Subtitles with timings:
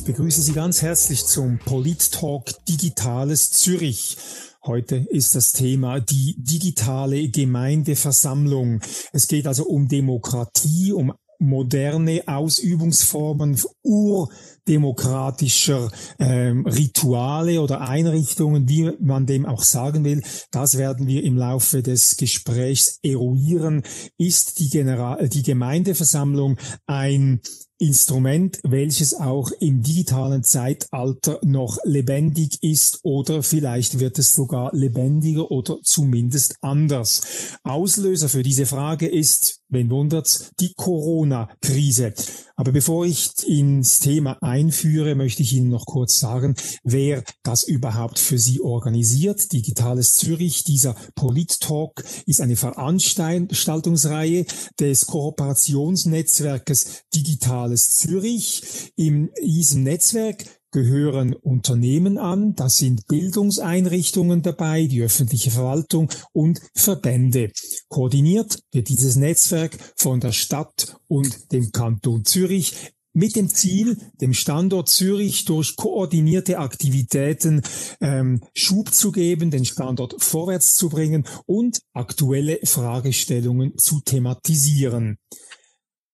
[0.00, 4.16] Ich begrüße Sie ganz herzlich zum Polit-Talk Digitales Zürich.
[4.64, 8.80] Heute ist das Thema die digitale Gemeindeversammlung.
[9.12, 19.26] Es geht also um Demokratie, um moderne Ausübungsformen urdemokratischer ähm, Rituale oder Einrichtungen, wie man
[19.26, 20.22] dem auch sagen will.
[20.50, 23.82] Das werden wir im Laufe des Gesprächs eruieren.
[24.16, 26.56] Ist die, General die Gemeindeversammlung
[26.86, 27.42] ein
[27.80, 35.50] Instrument, welches auch im digitalen Zeitalter noch lebendig ist oder vielleicht wird es sogar lebendiger
[35.50, 37.22] oder zumindest anders.
[37.64, 42.12] Auslöser für diese Frage ist, wenn wundert's, die Corona-Krise.
[42.56, 48.18] Aber bevor ich ins Thema einführe, möchte ich Ihnen noch kurz sagen, wer das überhaupt
[48.18, 49.52] für Sie organisiert.
[49.52, 54.44] Digitales Zürich, dieser Polit-Talk ist eine Veranstaltungsreihe
[54.78, 58.92] des Kooperationsnetzwerkes Digitales Zürich.
[58.96, 67.50] In diesem Netzwerk gehören Unternehmen an, da sind Bildungseinrichtungen dabei, die öffentliche Verwaltung und Verbände.
[67.88, 74.32] Koordiniert wird dieses Netzwerk von der Stadt und dem Kanton Zürich mit dem Ziel, dem
[74.32, 77.62] Standort Zürich durch koordinierte Aktivitäten
[78.00, 85.18] ähm, Schub zu geben, den Standort vorwärts zu bringen und aktuelle Fragestellungen zu thematisieren.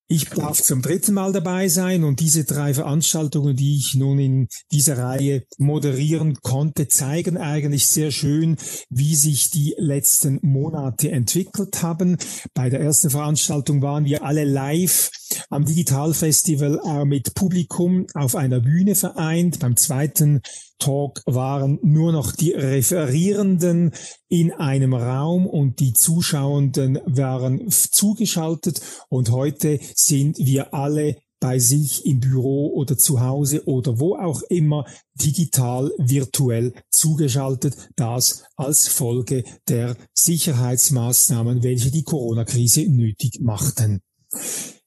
[0.09, 4.49] Ich darf zum dritten Mal dabei sein und diese drei Veranstaltungen, die ich nun in
[4.71, 8.57] dieser Reihe moderieren konnte, zeigen eigentlich sehr schön,
[8.89, 12.19] wie sich die letzten Monate entwickelt haben.
[12.55, 15.11] Bei der ersten Veranstaltung waren wir alle live
[15.51, 19.59] am Digitalfestival äh, mit Publikum auf einer Bühne vereint.
[19.59, 20.41] Beim zweiten
[20.79, 23.93] Talk waren nur noch die Referierenden
[24.29, 32.07] in einem Raum und die Zuschauenden waren zugeschaltet und heute sind wir alle bei sich
[32.07, 39.45] im Büro oder zu Hause oder wo auch immer digital virtuell zugeschaltet, das als Folge
[39.69, 44.01] der Sicherheitsmaßnahmen, welche die Corona-Krise nötig machten.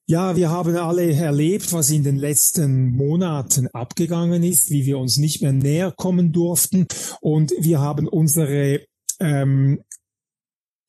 [0.10, 5.18] Ja, wir haben alle erlebt, was in den letzten Monaten abgegangen ist, wie wir uns
[5.18, 6.88] nicht mehr näher kommen durften.
[7.22, 8.84] Und wir haben unsere
[9.20, 9.84] ähm,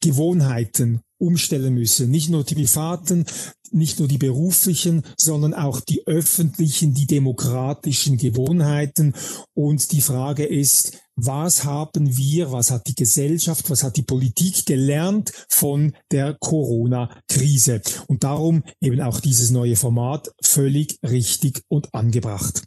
[0.02, 2.10] Gewohnheiten umstellen müssen.
[2.10, 3.24] Nicht nur die privaten,
[3.70, 9.14] nicht nur die beruflichen, sondern auch die öffentlichen, die demokratischen Gewohnheiten.
[9.54, 14.66] Und die Frage ist, was haben wir, was hat die Gesellschaft, was hat die Politik
[14.66, 17.82] gelernt von der Corona-Krise?
[18.08, 22.62] Und darum eben auch dieses neue Format völlig richtig und angebracht.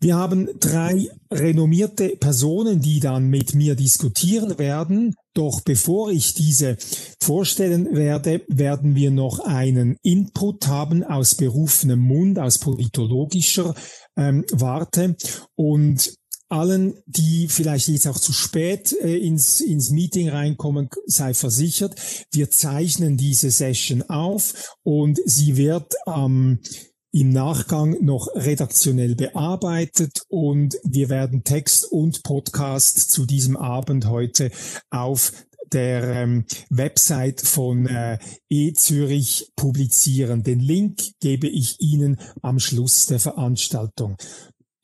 [0.00, 5.14] Wir haben drei renommierte Personen, die dann mit mir diskutieren werden.
[5.34, 6.76] Doch bevor ich diese
[7.20, 13.74] vorstellen werde, werden wir noch einen Input haben aus berufenem Mund, aus politologischer
[14.16, 15.16] ähm, Warte.
[15.56, 16.12] Und
[16.48, 22.00] allen, die vielleicht jetzt auch zu spät äh, ins, ins Meeting reinkommen, sei versichert,
[22.32, 30.22] wir zeichnen diese Session auf und sie wird am ähm, im Nachgang noch redaktionell bearbeitet
[30.28, 34.50] und wir werden Text und Podcast zu diesem Abend heute
[34.90, 35.32] auf
[35.72, 40.42] der ähm, Website von äh, E-Zürich publizieren.
[40.42, 44.16] Den Link gebe ich Ihnen am Schluss der Veranstaltung.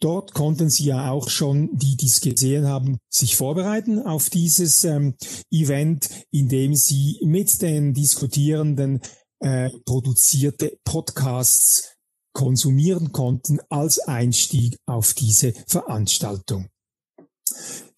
[0.00, 5.14] Dort konnten Sie ja auch schon, die dies gesehen haben, sich vorbereiten auf dieses ähm,
[5.50, 9.00] Event, indem Sie mit den Diskutierenden
[9.40, 11.93] äh, produzierte Podcasts
[12.34, 16.68] konsumieren konnten als Einstieg auf diese Veranstaltung.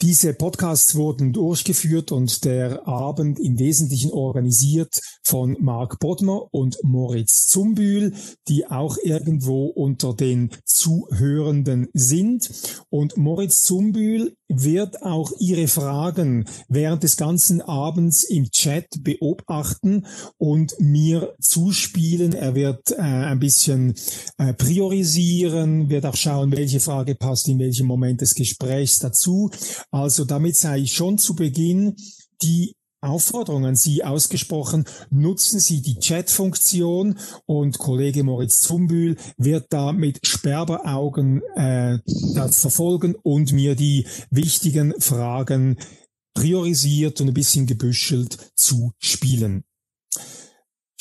[0.02, 7.46] Diese Podcasts wurden durchgeführt und der Abend im Wesentlichen organisiert von Marc Bodmer und Moritz
[7.46, 8.12] Zumbühl,
[8.46, 12.50] die auch irgendwo unter den Zuhörenden sind.
[12.90, 20.06] Und Moritz Zumbühl wird auch Ihre Fragen während des ganzen Abends im Chat beobachten
[20.36, 22.32] und mir zuspielen.
[22.34, 23.94] Er wird äh, ein bisschen
[24.38, 29.50] äh, priorisieren, wird auch schauen, welche Frage passt in welchem Moment des Gesprächs dazu.
[29.90, 31.96] Also damit sei schon zu Beginn
[32.42, 32.74] die
[33.06, 40.26] Aufforderung an Sie ausgesprochen, nutzen Sie die Chat-Funktion und Kollege Moritz Zumbühl wird da mit
[40.26, 41.98] Sperberaugen äh,
[42.34, 45.78] das verfolgen und mir die wichtigen Fragen
[46.34, 49.64] priorisiert und ein bisschen gebüschelt zu spielen.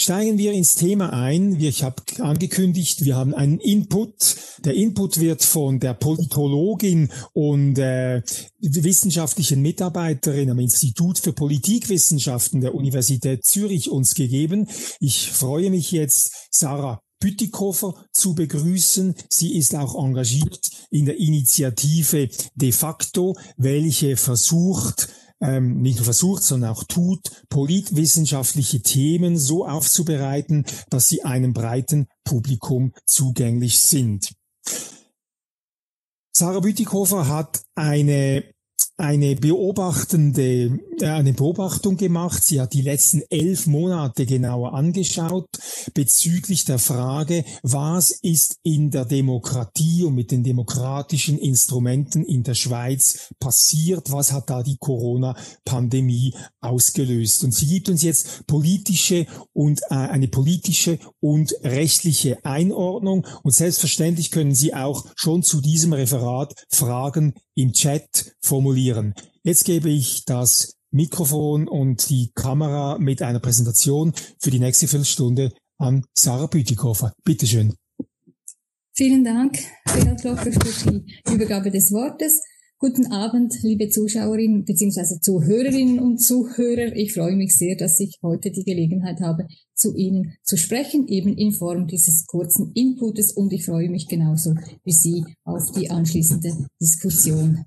[0.06, 1.60] Steigen wir ins Thema ein.
[1.60, 4.36] Ich habe angekündigt, wir haben einen Input.
[4.60, 8.22] Der Input wird von der Politologin und äh,
[8.60, 14.68] wissenschaftlichen Mitarbeiterin am Institut für Politikwissenschaften der Universität Zürich uns gegeben.
[15.00, 19.16] Ich freue mich jetzt, Sarah Bütikofer zu begrüßen.
[19.32, 25.10] Sie ist auch engagiert in der Initiative de facto, welche versucht,
[25.42, 32.08] ähm, nicht nur versucht, sondern auch tut, politwissenschaftliche Themen so aufzubereiten, dass sie einem breiten
[32.24, 34.34] Publikum zugänglich sind.
[36.36, 38.44] Sarah Bütikofer hat eine
[38.98, 42.44] eine beobachtende, äh, eine Beobachtung gemacht.
[42.44, 45.48] Sie hat die letzten elf Monate genauer angeschaut
[45.94, 52.54] bezüglich der Frage, was ist in der Demokratie und mit den demokratischen Instrumenten in der
[52.54, 54.12] Schweiz passiert?
[54.12, 57.44] Was hat da die Corona-Pandemie ausgelöst?
[57.44, 63.28] Und sie gibt uns jetzt politische und äh, eine politische und rechtliche Einordnung.
[63.44, 69.14] Und selbstverständlich können Sie auch schon zu diesem Referat Fragen im Chat formulieren.
[69.44, 75.52] Jetzt gebe ich das Mikrofon und die Kamera mit einer Präsentation für die nächste Viertelstunde
[75.78, 77.14] an Sarah Bütikofer.
[77.24, 77.74] Bitte schön.
[78.94, 79.60] Vielen Dank,
[79.94, 82.42] Gerhard Locker, für die Übergabe des Wortes.
[82.78, 85.22] Guten Abend, liebe Zuschauerinnen bzw.
[85.22, 86.94] Zuhörerinnen und Zuhörer.
[86.94, 91.38] Ich freue mich sehr, dass ich heute die Gelegenheit habe, zu Ihnen zu sprechen, eben
[91.38, 96.68] in Form dieses kurzen Inputes und ich freue mich genauso wie Sie auf die anschließende
[96.82, 97.64] Diskussion.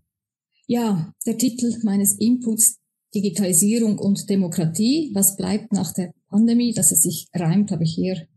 [0.67, 2.77] Ja, der Titel meines Inputs
[3.15, 5.11] Digitalisierung und Demokratie.
[5.15, 6.75] Was bleibt nach der Pandemie?
[6.75, 8.29] Dass es sich reimt, habe ich hier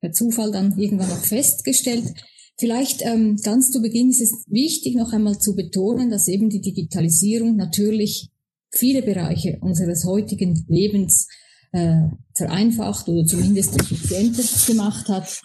[0.00, 2.14] per Zufall dann irgendwann noch festgestellt.
[2.56, 6.60] Vielleicht ähm, ganz zu Beginn ist es wichtig, noch einmal zu betonen, dass eben die
[6.60, 8.30] Digitalisierung natürlich
[8.70, 11.28] viele Bereiche unseres heutigen Lebens
[11.72, 12.02] äh,
[12.36, 15.40] vereinfacht oder zumindest effizienter gemacht hat.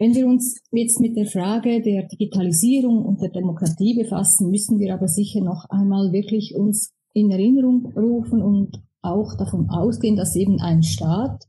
[0.00, 4.94] Wenn wir uns jetzt mit der Frage der Digitalisierung und der Demokratie befassen, müssen wir
[4.94, 10.60] aber sicher noch einmal wirklich uns in Erinnerung rufen und auch davon ausgehen, dass eben
[10.60, 11.44] ein Staat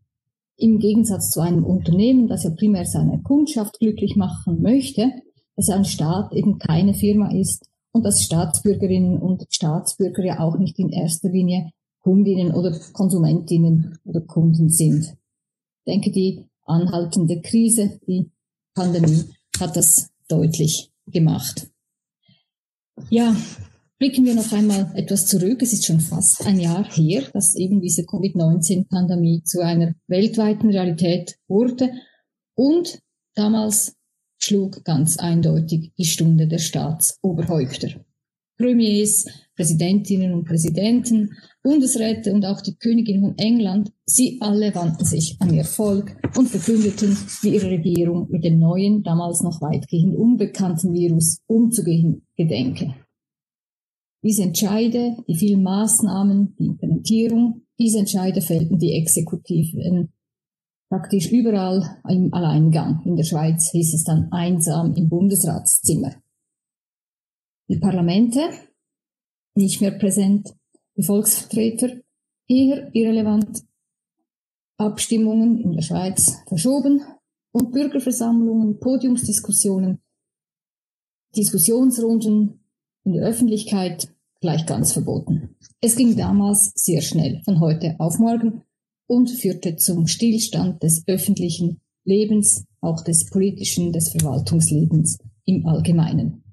[0.59, 5.11] im Gegensatz zu einem Unternehmen, das ja primär seine Kundschaft glücklich machen möchte,
[5.55, 10.79] dass ein Staat eben keine Firma ist und dass Staatsbürgerinnen und Staatsbürger ja auch nicht
[10.79, 15.03] in erster Linie Kundinnen oder Konsumentinnen oder Kunden sind.
[15.05, 18.31] Ich denke, die anhaltende Krise, die
[18.73, 19.25] Pandemie
[19.59, 21.69] hat das deutlich gemacht.
[23.09, 23.35] Ja,
[23.99, 25.61] Blicken wir noch einmal etwas zurück.
[25.61, 31.35] Es ist schon fast ein Jahr her, dass eben diese Covid-19-Pandemie zu einer weltweiten Realität
[31.49, 31.91] wurde.
[32.55, 32.99] Und
[33.35, 33.97] damals
[34.37, 37.89] schlug ganz eindeutig die Stunde der Staatsoberhäupter.
[38.57, 39.25] Premiers,
[39.57, 41.31] Präsidentinnen und Präsidenten,
[41.61, 46.47] Bundesräte und auch die Königin von England, sie alle wandten sich an ihr Volk und
[46.47, 52.95] verkündeten, wie ihre Regierung mit dem neuen, damals noch weitgehend unbekannten Virus umzugehen gedenke.
[54.21, 60.11] Diese Entscheide, die vielen Maßnahmen, die Implementierung, diese Entscheide fällten die Exekutiven
[60.89, 63.01] praktisch überall im Alleingang.
[63.05, 66.15] In der Schweiz hieß es dann einsam im Bundesratszimmer.
[67.69, 68.41] Die Parlamente
[69.55, 70.55] nicht mehr präsent,
[70.97, 72.01] die Volksvertreter
[72.47, 73.63] eher irrelevant,
[74.77, 77.01] Abstimmungen in der Schweiz verschoben
[77.51, 80.01] und Bürgerversammlungen, Podiumsdiskussionen,
[81.35, 82.58] Diskussionsrunden
[83.03, 85.55] in der Öffentlichkeit gleich ganz verboten.
[85.81, 88.63] Es ging damals sehr schnell, von heute auf morgen,
[89.07, 96.43] und führte zum Stillstand des öffentlichen Lebens, auch des politischen, des Verwaltungslebens im Allgemeinen.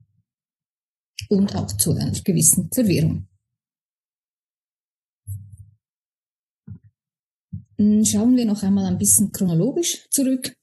[1.28, 3.26] Und auch zu einer gewissen Verwirrung.
[7.78, 10.56] Hm, schauen wir noch einmal ein bisschen chronologisch zurück.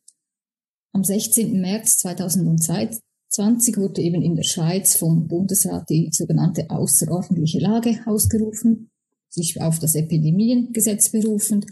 [0.94, 1.60] Am 16.
[1.60, 2.98] März 2002
[3.34, 8.92] 20 wurde eben in der Schweiz vom Bundesrat die sogenannte außerordentliche Lage ausgerufen,
[9.28, 11.66] sich auf das Epidemiengesetz berufend.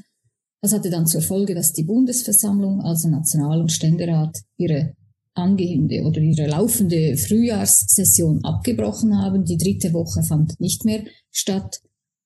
[0.62, 4.96] Das hatte dann zur Folge, dass die Bundesversammlung, also National- und Ständerat, ihre
[5.36, 9.46] angehende oder ihre laufende Frühjahrssession abgebrochen haben.
[9.46, 11.80] Die dritte Woche fand nicht mehr statt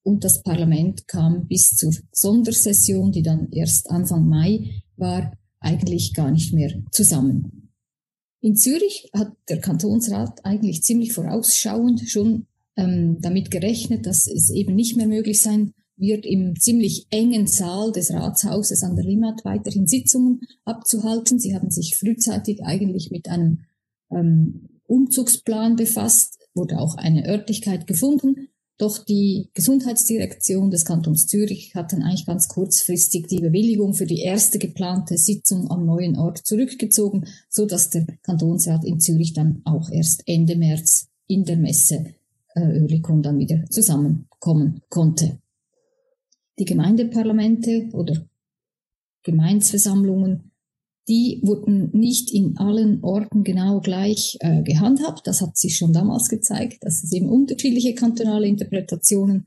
[0.03, 6.31] und das Parlament kam bis zur Sondersession, die dann erst Anfang Mai war, eigentlich gar
[6.31, 7.64] nicht mehr zusammen.
[8.45, 12.45] In Zürich hat der Kantonsrat eigentlich ziemlich vorausschauend schon
[12.77, 17.91] ähm, damit gerechnet, dass es eben nicht mehr möglich sein wird, im ziemlich engen Saal
[17.91, 21.39] des Ratshauses an der Limmat weiterhin Sitzungen abzuhalten.
[21.39, 23.61] Sie haben sich frühzeitig eigentlich mit einem
[24.11, 31.93] ähm, Umzugsplan befasst, wurde auch eine Örtlichkeit gefunden doch die Gesundheitsdirektion des Kantons Zürich hat
[31.93, 37.25] dann eigentlich ganz kurzfristig die Bewilligung für die erste geplante Sitzung am neuen Ort zurückgezogen,
[37.49, 42.15] so dass der Kantonsrat in Zürich dann auch erst Ende März in der Messe
[42.55, 45.39] äh, dann wieder zusammenkommen konnte.
[46.59, 48.25] Die Gemeindeparlamente oder
[49.23, 50.51] Gemeinsversammlungen
[51.07, 55.27] die wurden nicht in allen Orten genau gleich äh, gehandhabt.
[55.27, 59.45] Das hat sich schon damals gezeigt, dass es eben unterschiedliche kantonale Interpretationen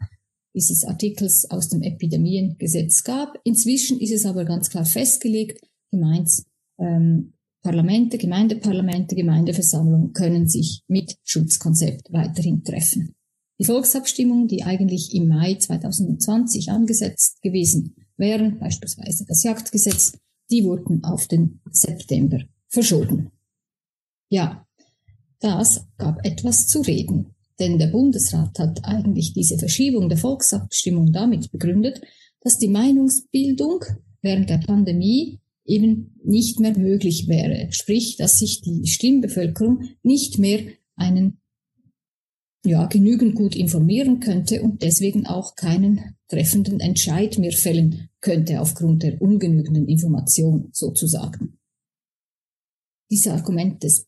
[0.55, 3.39] dieses Artikels aus dem Epidemiengesetz gab.
[3.45, 5.61] Inzwischen ist es aber ganz klar festgelegt,
[5.91, 6.45] Gemeins,
[6.79, 13.15] ähm, Parlamente, Gemeindeparlamente, Gemeindeversammlungen können sich mit Schutzkonzept weiterhin treffen.
[13.61, 20.13] Die Volksabstimmung, die eigentlich im Mai 2020 angesetzt gewesen wären, beispielsweise das Jagdgesetz,
[20.51, 23.31] die wurden auf den September verschoben.
[24.31, 24.67] Ja,
[25.41, 31.51] das gab etwas zu reden, denn der Bundesrat hat eigentlich diese Verschiebung der Volksabstimmung damit
[31.53, 32.01] begründet,
[32.41, 33.85] dass die Meinungsbildung
[34.23, 37.69] während der Pandemie eben nicht mehr möglich wäre.
[37.73, 40.61] Sprich, dass sich die Stimmbevölkerung nicht mehr
[40.97, 41.41] einen
[42.69, 49.03] ja, genügend gut informieren könnte und deswegen auch keinen treffenden Entscheid mehr fällen könnte aufgrund
[49.03, 51.59] der ungenügenden Information sozusagen.
[53.11, 54.07] Diese, Argument des,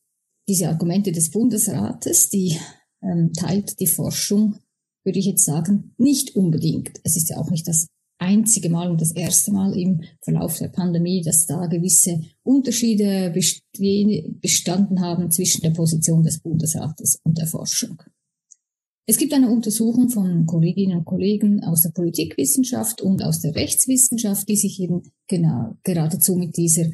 [0.48, 2.58] diese Argumente des Bundesrates, die
[3.02, 4.58] ähm, teilt die Forschung,
[5.04, 7.00] würde ich jetzt sagen, nicht unbedingt.
[7.02, 7.88] Es ist ja auch nicht das
[8.20, 13.32] einzige Mal und das erste Mal im Verlauf der Pandemie, dass da gewisse Unterschiede
[14.40, 18.02] bestanden haben zwischen der Position des Bundesrates und der Forschung.
[19.06, 24.48] Es gibt eine Untersuchung von Kolleginnen und Kollegen aus der Politikwissenschaft und aus der Rechtswissenschaft,
[24.48, 26.86] die sich eben genau geradezu mit dieser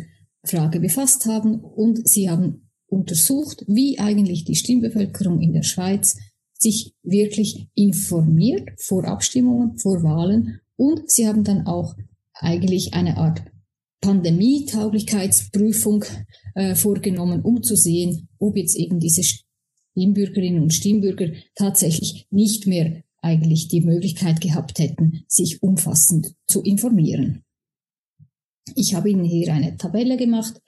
[0.44, 1.60] Frage befasst haben.
[1.60, 6.16] Und sie haben untersucht, wie eigentlich die Stimmbevölkerung in der Schweiz
[6.58, 10.60] sich wirklich informiert vor Abstimmungen, vor Wahlen.
[10.76, 11.94] Und sie haben dann auch
[12.32, 13.42] eigentlich eine Art
[14.00, 16.04] Pandemietauglichkeitsprüfung
[16.54, 19.22] äh, vorgenommen, um zu sehen, ob jetzt eben diese
[19.96, 27.44] Stimmbürgerinnen und Stimmbürger tatsächlich nicht mehr eigentlich die Möglichkeit gehabt hätten, sich umfassend zu informieren.
[28.74, 30.60] Ich habe Ihnen hier eine Tabelle gemacht.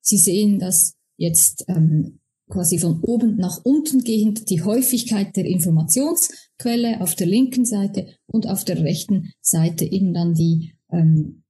[0.00, 7.00] Sie sehen, dass jetzt ähm, quasi von oben nach unten gehend die Häufigkeit der Informationsquelle
[7.00, 11.42] auf der linken Seite und auf der rechten Seite eben dann die, ähm,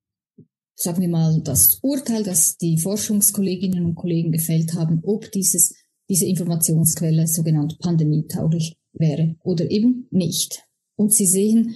[0.75, 5.75] sagen wir mal, das Urteil, das die Forschungskolleginnen und Kollegen gefällt haben, ob dieses
[6.09, 10.65] diese Informationsquelle sogenannt pandemietauglich wäre oder eben nicht.
[10.97, 11.75] Und Sie sehen,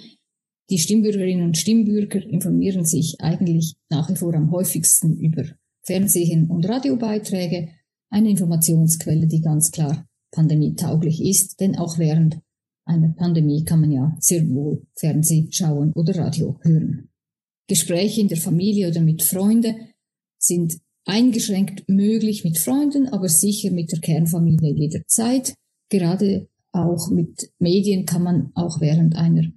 [0.71, 5.45] die Stimmbürgerinnen und Stimmbürger informieren sich eigentlich nach wie vor am häufigsten über
[5.83, 7.71] Fernsehen und Radiobeiträge,
[8.11, 12.41] eine Informationsquelle, die ganz klar pandemietauglich ist, denn auch während
[12.85, 17.09] einer Pandemie kann man ja sehr wohl Fernseh schauen oder Radio hören.
[17.69, 19.77] Gespräche in der Familie oder mit Freunden
[20.39, 25.54] sind eingeschränkt möglich mit Freunden, aber sicher mit der Kernfamilie jederzeit.
[25.88, 29.50] Gerade auch mit Medien kann man auch während einer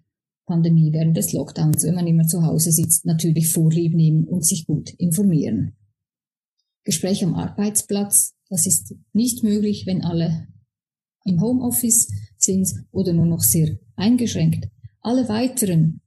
[0.46, 4.66] Pandemie, während des Lockdowns, wenn man immer zu Hause sitzt, natürlich Vorlieb nehmen und sich
[4.66, 5.74] gut informieren.
[6.84, 10.48] Gespräch am Arbeitsplatz, das ist nicht möglich, wenn alle
[11.26, 14.68] im Homeoffice sind oder nur noch sehr eingeschränkt.
[15.00, 16.02] Alle weiteren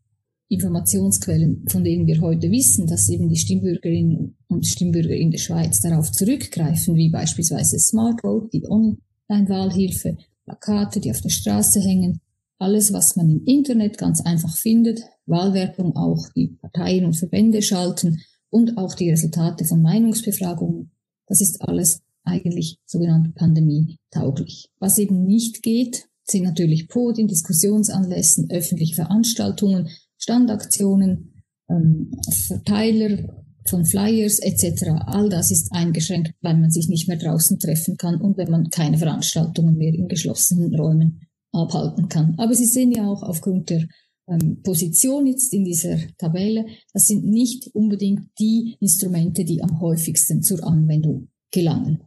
[0.49, 5.81] Informationsquellen, von denen wir heute wissen, dass eben die Stimmbürgerinnen und Stimmbürger in der Schweiz
[5.81, 12.21] darauf zurückgreifen, wie beispielsweise Smart Vote, die Online-Wahlhilfe, Plakate, die auf der Straße hängen,
[12.59, 18.23] alles, was man im Internet ganz einfach findet, Wahlwerbung auch, die Parteien und Verbände schalten
[18.49, 20.91] und auch die Resultate von Meinungsbefragungen,
[21.26, 24.71] das ist alles eigentlich sogenannt pandemietauglich.
[24.79, 29.88] Was eben nicht geht, sind natürlich Podien, Diskussionsanlässen, öffentliche Veranstaltungen,
[30.19, 34.91] Standaktionen, ähm, Verteiler von Flyers etc.
[35.07, 38.71] All das ist eingeschränkt, weil man sich nicht mehr draußen treffen kann und wenn man
[38.71, 41.21] keine Veranstaltungen mehr in geschlossenen Räumen
[41.53, 42.35] abhalten kann.
[42.39, 43.87] Aber Sie sehen ja auch aufgrund der
[44.29, 50.43] ähm, Position jetzt in dieser Tabelle, das sind nicht unbedingt die Instrumente, die am häufigsten
[50.43, 52.03] zur Anwendung gelangen.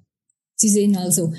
[0.56, 1.34] Sie sehen also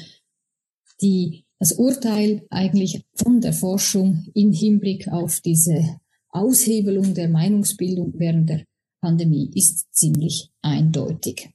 [1.02, 6.00] die, das Urteil eigentlich von der Forschung im Hinblick auf diese
[6.30, 8.64] Aushebelung der Meinungsbildung während der
[9.00, 11.50] Pandemie ist ziemlich eindeutig.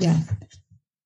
[0.00, 0.26] Ja,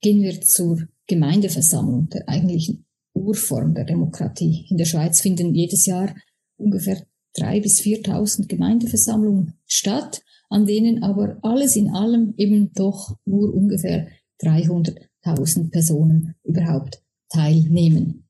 [0.00, 4.66] gehen wir zur Gemeindeversammlung, der eigentlichen Urform der Demokratie.
[4.70, 6.14] In der Schweiz finden jedes Jahr
[6.56, 13.52] ungefähr drei bis 4.000 Gemeindeversammlungen statt, an denen aber alles in allem eben doch nur
[13.52, 14.08] ungefähr
[14.42, 18.28] 300.000 Personen überhaupt teilnehmen.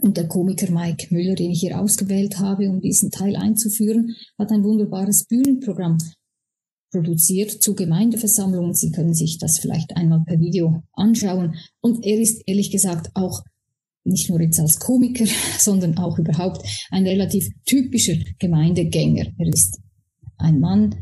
[0.00, 4.50] Und der Komiker Mike Müller, den ich hier ausgewählt habe, um diesen Teil einzuführen, hat
[4.50, 5.98] ein wunderbares Bühnenprogramm
[6.90, 8.74] produziert zu Gemeindeversammlungen.
[8.74, 11.54] Sie können sich das vielleicht einmal per Video anschauen.
[11.80, 13.42] Und er ist ehrlich gesagt auch
[14.04, 15.26] nicht nur jetzt als Komiker,
[15.58, 19.26] sondern auch überhaupt ein relativ typischer Gemeindegänger.
[19.38, 19.78] Er ist
[20.38, 20.94] ein Mann,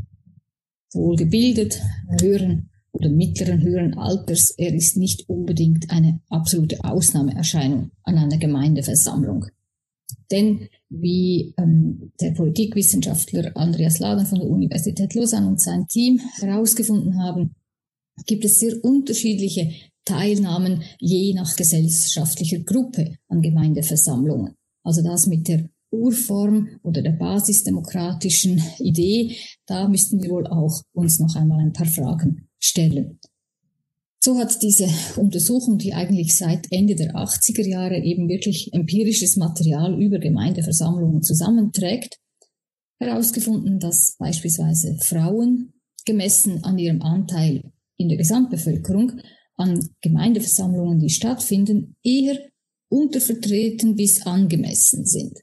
[0.92, 1.80] wohlgebildet,
[2.20, 9.46] hören oder mittleren, höheren Alters, er ist nicht unbedingt eine absolute Ausnahmeerscheinung an einer Gemeindeversammlung.
[10.30, 17.22] Denn wie ähm, der Politikwissenschaftler Andreas Laden von der Universität Lausanne und sein Team herausgefunden
[17.22, 17.54] haben,
[18.26, 19.72] gibt es sehr unterschiedliche
[20.04, 24.54] Teilnahmen je nach gesellschaftlicher Gruppe an Gemeindeversammlungen.
[24.82, 29.36] Also das mit der Urform oder der basisdemokratischen Idee,
[29.66, 33.18] da müssten wir wohl auch uns noch einmal ein paar Fragen stellen.
[34.28, 39.98] So hat diese Untersuchung, die eigentlich seit Ende der 80er Jahre eben wirklich empirisches Material
[39.98, 42.18] über Gemeindeversammlungen zusammenträgt,
[42.98, 45.72] herausgefunden, dass beispielsweise Frauen
[46.04, 49.12] gemessen an ihrem Anteil in der Gesamtbevölkerung
[49.56, 52.38] an Gemeindeversammlungen, die stattfinden, eher
[52.90, 55.38] untervertreten bis angemessen sind.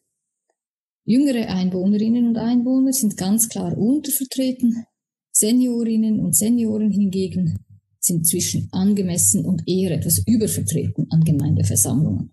[1.05, 4.85] Jüngere Einwohnerinnen und Einwohner sind ganz klar untervertreten,
[5.31, 7.65] Seniorinnen und Senioren hingegen
[8.05, 12.31] sind zwischen angemessen und eher etwas übervertreten an Gemeindeversammlungen.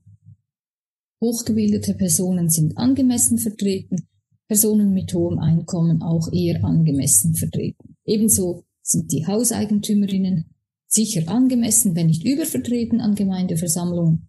[1.20, 4.08] Hochgebildete Personen sind angemessen vertreten,
[4.48, 7.96] Personen mit hohem Einkommen auch eher angemessen vertreten.
[8.04, 10.46] Ebenso sind die Hauseigentümerinnen
[10.86, 14.28] sicher angemessen, wenn nicht übervertreten an Gemeindeversammlungen.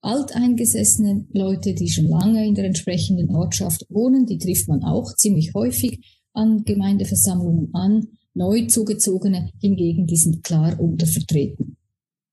[0.00, 5.54] Alteingesessene Leute, die schon lange in der entsprechenden Ortschaft wohnen, die trifft man auch ziemlich
[5.54, 8.08] häufig an Gemeindeversammlungen an.
[8.34, 11.76] Neu zugezogene hingegen, die sind klar untervertreten.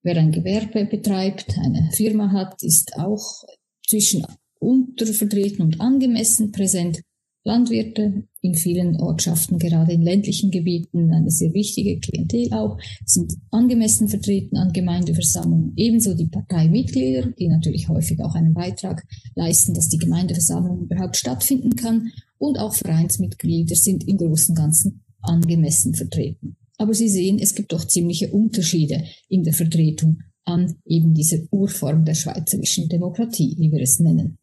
[0.03, 3.43] Wer ein Gewerbe betreibt, eine Firma hat, ist auch
[3.88, 4.25] zwischen
[4.60, 7.01] untervertreten und angemessen präsent.
[7.43, 14.08] Landwirte in vielen Ortschaften, gerade in ländlichen Gebieten, eine sehr wichtige Klientel auch, sind angemessen
[14.08, 15.74] vertreten an Gemeindeversammlungen.
[15.75, 19.03] Ebenso die Parteimitglieder, die natürlich häufig auch einen Beitrag
[19.36, 22.12] leisten, dass die Gemeindeversammlung überhaupt stattfinden kann.
[22.38, 26.57] Und auch Vereinsmitglieder sind im Großen und Ganzen angemessen vertreten.
[26.77, 32.05] Aber Sie sehen, es gibt doch ziemliche Unterschiede in der Vertretung an eben dieser Urform
[32.05, 34.39] der schweizerischen Demokratie, wie wir es nennen.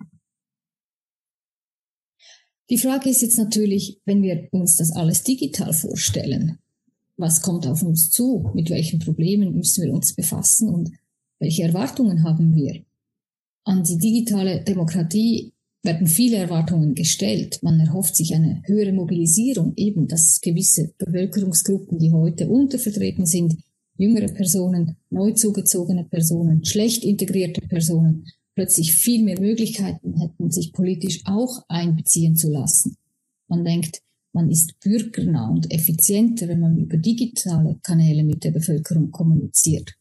[2.70, 6.58] Die Frage ist jetzt natürlich, wenn wir uns das alles digital vorstellen,
[7.16, 8.50] was kommt auf uns zu?
[8.54, 10.90] Mit welchen Problemen müssen wir uns befassen und
[11.40, 12.84] welche Erwartungen haben wir?
[13.64, 17.60] An die digitale Demokratie werden viele Erwartungen gestellt.
[17.62, 23.56] Man erhofft sich eine höhere Mobilisierung, eben dass gewisse Bevölkerungsgruppen, die heute untervertreten sind,
[23.96, 31.22] jüngere Personen, neu zugezogene Personen, schlecht integrierte Personen, plötzlich viel mehr Möglichkeiten hätten, sich politisch
[31.24, 32.96] auch einbeziehen zu lassen.
[33.46, 39.10] Man denkt, man ist bürgernah und effizienter, wenn man über digitale Kanäle mit der Bevölkerung
[39.10, 39.94] kommuniziert.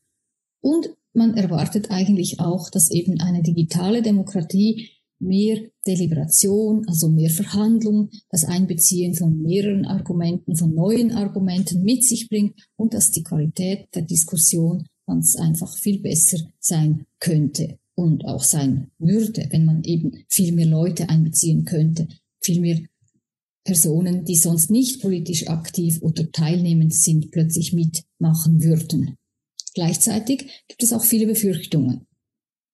[0.62, 8.10] Und man erwartet eigentlich auch, dass eben eine digitale Demokratie mehr Deliberation, also mehr Verhandlung,
[8.30, 13.88] das Einbeziehen von mehreren Argumenten, von neuen Argumenten mit sich bringt und dass die Qualität
[13.96, 20.24] der Diskussion ganz einfach viel besser sein könnte und auch sein würde, wenn man eben
[20.30, 22.08] viel mehr Leute einbeziehen könnte,
[22.42, 22.80] viel mehr
[23.64, 29.18] Personen, die sonst nicht politisch aktiv oder teilnehmend sind, plötzlich mitmachen würden.
[29.74, 32.08] Gleichzeitig gibt es auch viele Befürchtungen.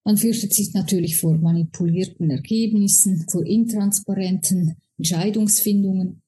[0.04, 6.22] Man fürchtet sich natürlich vor manipulierten Ergebnissen, vor intransparenten Entscheidungsfindungen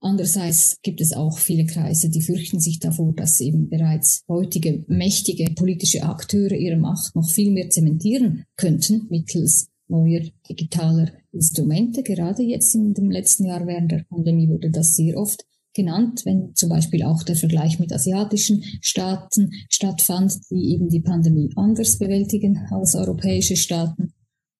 [0.00, 5.50] Andererseits gibt es auch viele Kreise, die fürchten sich davor, dass eben bereits heutige mächtige
[5.54, 12.02] politische Akteure ihre Macht noch viel mehr zementieren könnten mittels neuer digitaler Instrumente.
[12.02, 15.44] Gerade jetzt in dem letzten Jahr während der Pandemie wurde das sehr oft
[15.76, 21.52] genannt, wenn zum Beispiel auch der Vergleich mit asiatischen Staaten stattfand, die eben die Pandemie
[21.54, 24.14] anders bewältigen als europäische Staaten.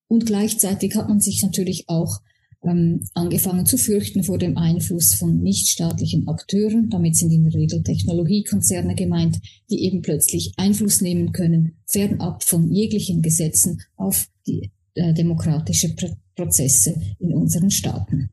[0.06, 2.20] Und gleichzeitig hat man sich natürlich auch
[2.62, 6.90] ähm, angefangen zu fürchten vor dem Einfluss von nichtstaatlichen Akteuren.
[6.90, 12.70] Damit sind in der Regel Technologiekonzerne gemeint, die eben plötzlich Einfluss nehmen können, fernab von
[12.70, 18.28] jeglichen Gesetzen auf die äh, demokratische Pr Prozesse in unseren Staaten.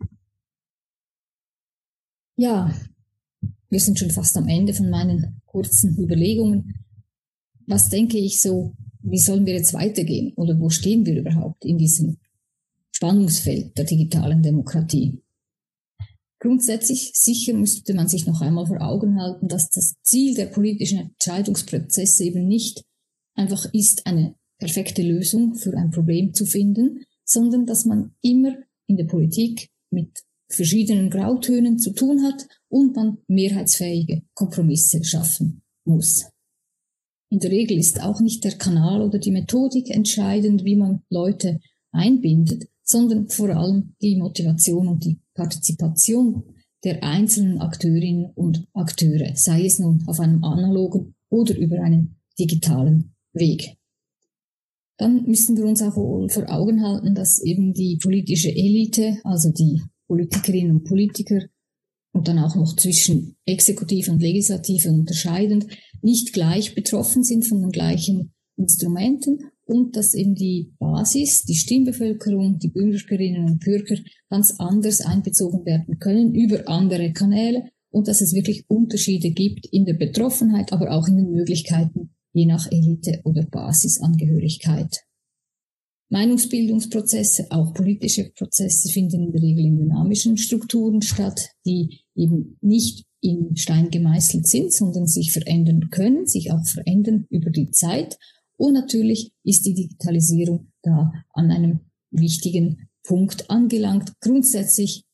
[2.36, 2.74] Ja,
[3.70, 6.86] wir sind schon fast am Ende von meinen kurzen Überlegungen.
[7.68, 11.78] Was denke ich so, wie sollen wir jetzt weitergehen oder wo stehen wir überhaupt in
[11.78, 12.18] diesem
[13.04, 15.22] Spannungsfeld der digitalen Demokratie.
[16.40, 21.00] Grundsätzlich sicher müsste man sich noch einmal vor Augen halten, dass das Ziel der politischen
[21.00, 22.86] Entscheidungsprozesse eben nicht
[23.34, 28.56] einfach ist, eine perfekte Lösung für ein Problem zu finden, sondern dass man immer
[28.88, 30.24] in der Politik mit
[30.56, 36.26] verschiedenen Grautönen zu tun hat und man mehrheitsfähige Kompromisse schaffen muss.
[37.30, 41.60] In der Regel ist auch nicht der Kanal oder die Methodik entscheidend, wie man Leute
[41.92, 46.44] einbindet, sondern vor allem die Motivation und die Partizipation
[46.84, 53.16] der einzelnen Akteurinnen und Akteure, sei es nun auf einem analogen oder über einen digitalen
[53.34, 53.78] Weg.
[54.98, 59.82] Dann müssen wir uns auch vor Augen halten, dass eben die politische Elite, also die
[60.14, 61.42] Politikerinnen und Politiker
[62.14, 65.66] und dann auch noch zwischen Exekutive und Legislative unterscheidend,
[66.04, 72.60] nicht gleich betroffen sind von den gleichen Instrumenten und dass eben die Basis, die Stimmbevölkerung,
[72.60, 73.96] die Bürgerinnen und Bürger
[74.30, 79.86] ganz anders einbezogen werden können über andere Kanäle und dass es wirklich Unterschiede gibt in
[79.86, 85.04] der Betroffenheit, aber auch in den Möglichkeiten, je nach Elite oder Basisangehörigkeit.
[86.14, 93.06] Meinungsbildungsprozesse, auch politische Prozesse finden in der Regel in dynamischen Strukturen statt, die eben nicht
[93.20, 98.18] in Stein gemeißelt sind, sondern sich verändern können, sich auch verändern über die Zeit
[98.58, 101.80] und natürlich ist die Digitalisierung da an einem
[102.12, 104.14] wichtigen Punkt angelangt.
[104.22, 105.06] Grundsätzlich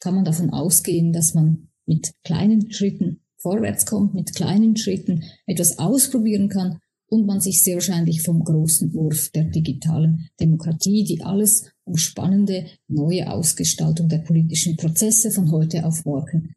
[0.00, 5.78] kann man davon ausgehen, dass man mit kleinen Schritten vorwärts kommt, mit kleinen Schritten etwas
[5.78, 11.70] ausprobieren kann und man sich sehr wahrscheinlich vom großen Wurf der digitalen Demokratie, die alles
[11.84, 16.54] umspannende neue Ausgestaltung der politischen Prozesse von heute auf morgen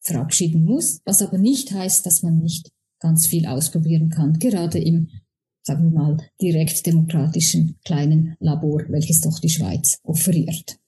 [0.00, 5.08] verabschieden muss, was aber nicht heißt, dass man nicht ganz viel ausprobieren kann, gerade im
[5.68, 10.78] sagen wir mal, direkt demokratischen kleinen Labor, welches doch die Schweiz offeriert.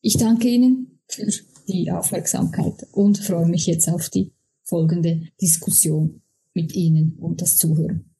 [0.00, 1.30] Ich danke Ihnen für
[1.68, 4.32] die Aufmerksamkeit und freue mich jetzt auf die
[4.62, 6.22] folgende Diskussion
[6.54, 8.10] mit Ihnen und das Zuhören.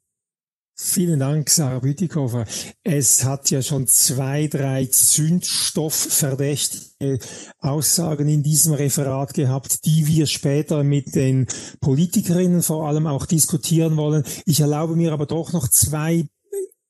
[0.82, 2.46] Vielen Dank, Sarah Bütikofer.
[2.82, 7.18] Es hat ja schon zwei, drei zündstoffverdächtige
[7.58, 11.46] Aussagen in diesem Referat gehabt, die wir später mit den
[11.82, 14.24] Politikerinnen vor allem auch diskutieren wollen.
[14.46, 16.24] Ich erlaube mir aber doch noch zwei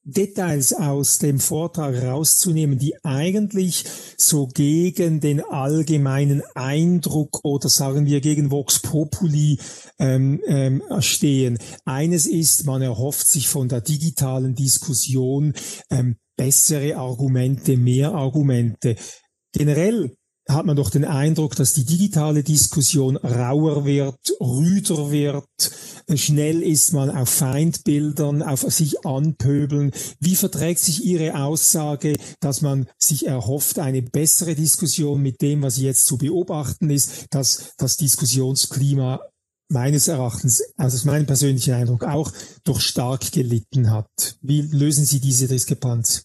[0.03, 3.85] Details aus dem Vortrag rauszunehmen, die eigentlich
[4.17, 9.59] so gegen den allgemeinen Eindruck oder sagen wir gegen Vox Populi
[9.99, 11.59] ähm, ähm, stehen.
[11.85, 15.53] Eines ist, man erhofft sich von der digitalen Diskussion
[15.91, 18.97] ähm, bessere Argumente, mehr Argumente.
[19.53, 20.15] Generell
[20.49, 25.45] hat man doch den Eindruck, dass die digitale Diskussion rauer wird, rüder wird,
[26.17, 29.93] schnell ist man auf Feindbildern, auf sich anpöbeln.
[30.19, 35.79] Wie verträgt sich Ihre Aussage, dass man sich erhofft, eine bessere Diskussion mit dem, was
[35.79, 39.21] jetzt zu beobachten ist, dass das Diskussionsklima
[39.69, 42.33] meines Erachtens, also aus meinem persönlichen Eindruck, auch
[42.65, 44.37] durch stark gelitten hat.
[44.43, 46.25] Wie lösen Sie diese Diskrepanz?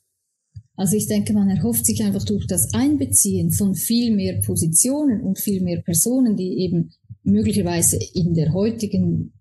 [0.77, 5.39] Also ich denke, man erhofft sich einfach durch das Einbeziehen von viel mehr Positionen und
[5.39, 6.91] viel mehr Personen, die eben
[7.23, 9.31] möglicherweise in der heutigen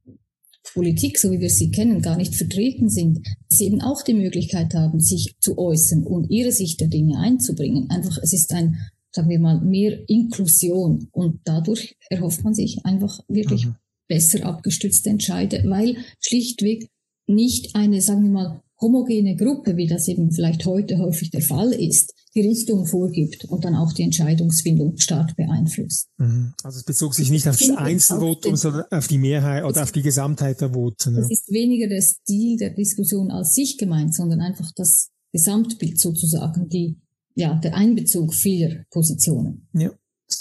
[0.74, 4.14] Politik, so wie wir sie kennen, gar nicht vertreten sind, dass sie eben auch die
[4.14, 7.88] Möglichkeit haben, sich zu äußern und ihre Sicht der Dinge einzubringen.
[7.90, 8.76] Einfach, es ist ein,
[9.12, 13.76] sagen wir mal, mehr Inklusion und dadurch erhofft man sich einfach wirklich mhm.
[14.08, 16.88] besser abgestützte Entscheide, weil schlichtweg
[17.26, 21.72] nicht eine, sagen wir mal, homogene Gruppe, wie das eben vielleicht heute häufig der Fall
[21.72, 26.08] ist, die Richtung vorgibt und dann auch die Entscheidungsfindung stark beeinflusst.
[26.18, 26.52] Mhm.
[26.62, 30.02] Also es bezog sich nicht auf das Einzelvotum, sondern auf die Mehrheit oder auf die
[30.02, 31.16] Gesamtheit der Voten.
[31.16, 36.68] Es ist weniger der Stil der Diskussion als sich gemeint, sondern einfach das Gesamtbild sozusagen,
[36.68, 36.96] die,
[37.34, 39.68] ja, der Einbezug vieler Positionen.
[39.72, 39.90] Ja.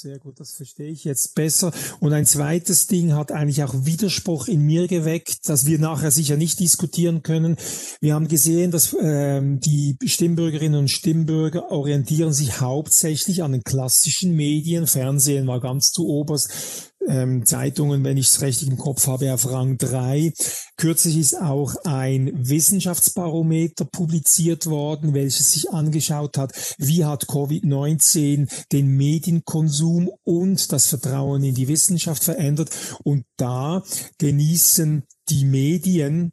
[0.01, 1.71] Sehr gut, das verstehe ich jetzt besser.
[1.99, 6.38] Und ein zweites Ding hat eigentlich auch Widerspruch in mir geweckt, das wir nachher sicher
[6.38, 7.58] nicht diskutieren können.
[8.01, 14.36] Wir haben gesehen, dass ähm, die Stimmbürgerinnen und Stimmbürger orientieren sich hauptsächlich an den klassischen
[14.36, 14.88] Medien.
[14.88, 19.50] Fernsehen war ganz zu oberst ähm, Zeitungen, wenn ich es richtig im Kopf habe, auf
[19.50, 20.34] Rang 3.
[20.78, 28.88] Kürzlich ist auch ein Wissenschaftsbarometer publiziert worden, welches sich angeschaut hat, wie hat Covid-19 den
[28.98, 32.70] Medienkonsum und das Vertrauen in die Wissenschaft verändert.
[33.04, 33.84] Und da
[34.18, 36.32] genießen die Medien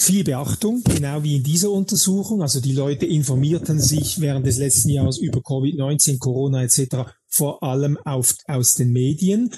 [0.00, 2.42] viel Beachtung, genau wie in dieser Untersuchung.
[2.42, 7.98] Also die Leute informierten sich während des letzten Jahres über Covid-19, Corona etc vor allem
[8.04, 9.50] auf, aus den Medien,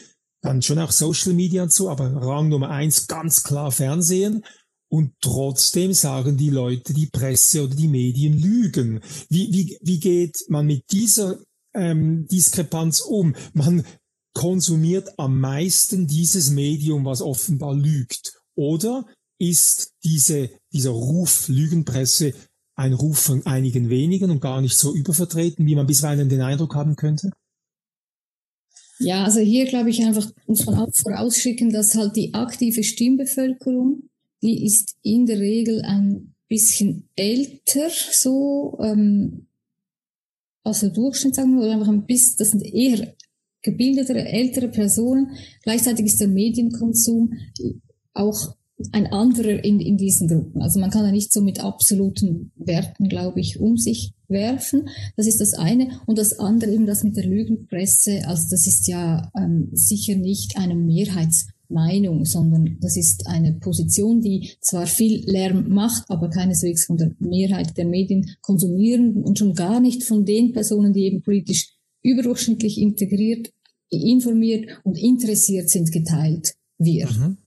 [0.42, 4.44] dann schon auch Social Media und so, aber Rang Nummer eins ganz klar Fernsehen.
[4.88, 9.00] Und trotzdem sagen die Leute, die Presse oder die Medien lügen.
[9.28, 11.38] Wie, wie, wie geht man mit dieser
[11.74, 13.34] ähm, Diskrepanz um?
[13.52, 13.84] Man
[14.32, 18.38] konsumiert am meisten dieses Medium, was offenbar lügt.
[18.54, 19.04] Oder
[19.38, 22.32] ist diese, dieser Ruf Lügenpresse
[22.76, 26.74] ein Ruf von einigen wenigen und gar nicht so übervertreten, wie man bisweilen den Eindruck
[26.74, 27.32] haben könnte?
[28.98, 34.04] Ja, also hier glaube ich einfach, muss man auch vorausschicken, dass halt die aktive Stimmbevölkerung,
[34.42, 39.46] die ist in der Regel ein bisschen älter so, ähm,
[40.64, 43.14] also Durchschnitt, sagen wir, oder einfach ein bisschen, das sind eher
[43.62, 45.36] gebildetere, ältere Personen.
[45.62, 47.34] Gleichzeitig ist der Medienkonsum
[48.14, 48.54] auch
[48.92, 50.60] ein anderer in, in diesen Gruppen.
[50.60, 54.88] Also man kann da nicht so mit absoluten Werten, glaube ich, um sich werfen.
[55.16, 56.00] Das ist das eine.
[56.06, 58.26] Und das andere eben das mit der Lügenpresse.
[58.26, 64.50] Also das ist ja ähm, sicher nicht eine Mehrheitsmeinung, sondern das ist eine Position, die
[64.60, 69.80] zwar viel Lärm macht, aber keineswegs von der Mehrheit der Medien konsumieren und schon gar
[69.80, 73.52] nicht von den Personen, die eben politisch überdurchschnittlich integriert,
[73.88, 77.16] informiert und interessiert sind, geteilt wird.
[77.16, 77.38] Mhm.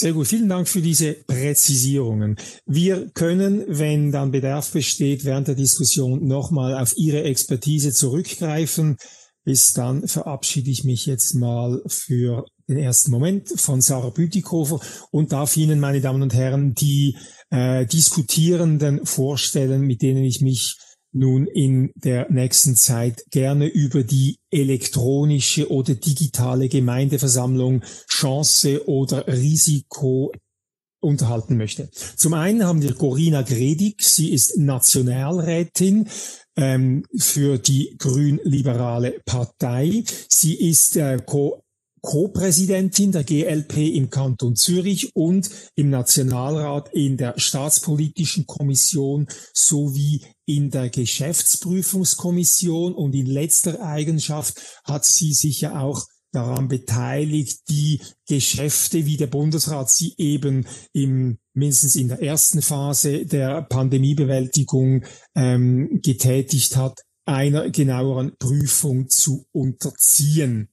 [0.00, 2.36] Sehr gut, vielen Dank für diese Präzisierungen.
[2.66, 8.96] Wir können, wenn dann Bedarf besteht, während der Diskussion nochmal auf Ihre Expertise zurückgreifen.
[9.42, 14.78] Bis dann verabschiede ich mich jetzt mal für den ersten Moment von Sarah Bütikofer
[15.10, 17.16] und darf Ihnen, meine Damen und Herren, die
[17.50, 20.76] äh, Diskutierenden vorstellen, mit denen ich mich
[21.12, 30.32] nun in der nächsten Zeit gerne über die elektronische oder digitale Gemeindeversammlung Chance oder Risiko
[31.00, 31.90] unterhalten möchte.
[32.16, 36.08] Zum einen haben wir Corina Gredig, sie ist Nationalrätin
[36.56, 40.04] ähm, für die grün-liberale Partei.
[40.28, 41.62] Sie ist äh, Co
[42.00, 50.70] Co-Präsidentin der GLP im Kanton Zürich und im Nationalrat in der Staatspolitischen Kommission sowie in
[50.70, 59.04] der Geschäftsprüfungskommission und in letzter Eigenschaft hat sie sich ja auch daran beteiligt, die Geschäfte,
[59.04, 66.76] wie der Bundesrat sie eben im mindestens in der ersten Phase der Pandemiebewältigung ähm, getätigt
[66.76, 70.70] hat, einer genaueren Prüfung zu unterziehen.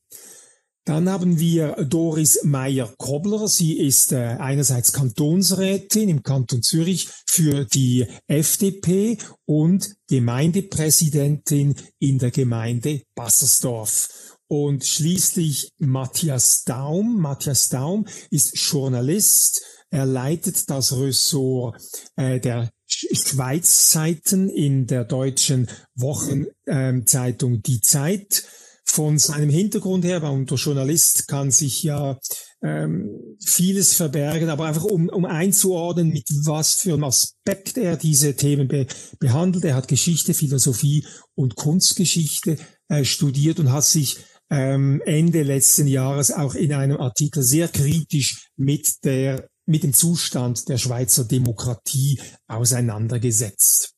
[0.86, 3.48] Dann haben wir Doris Meyer-Kobler.
[3.48, 12.30] Sie ist äh, einerseits Kantonsrätin im Kanton Zürich für die FDP und Gemeindepräsidentin in der
[12.30, 14.38] Gemeinde Bassersdorf.
[14.48, 17.20] Und schließlich Matthias Daum.
[17.20, 19.64] Matthias Daum ist Journalist.
[19.90, 21.82] Er leitet das Ressort
[22.16, 28.44] äh, der Schweizzeiten in der deutschen Wochenzeitung ähm, Die Zeit
[28.86, 32.18] von seinem Hintergrund her, weil der Journalist kann sich ja
[32.64, 38.36] ähm, vieles verbergen, aber einfach um, um einzuordnen, mit was für einem Aspekt er diese
[38.36, 38.88] Themen be
[39.20, 39.66] behandelt.
[39.66, 44.18] Er hat Geschichte, Philosophie und Kunstgeschichte äh, studiert und hat sich
[44.50, 50.70] ähm, Ende letzten Jahres auch in einem Artikel sehr kritisch mit der mit dem Zustand
[50.70, 53.96] der Schweizer Demokratie auseinandergesetzt.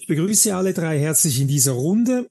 [0.00, 2.28] Ich begrüße alle drei herzlich in dieser Runde.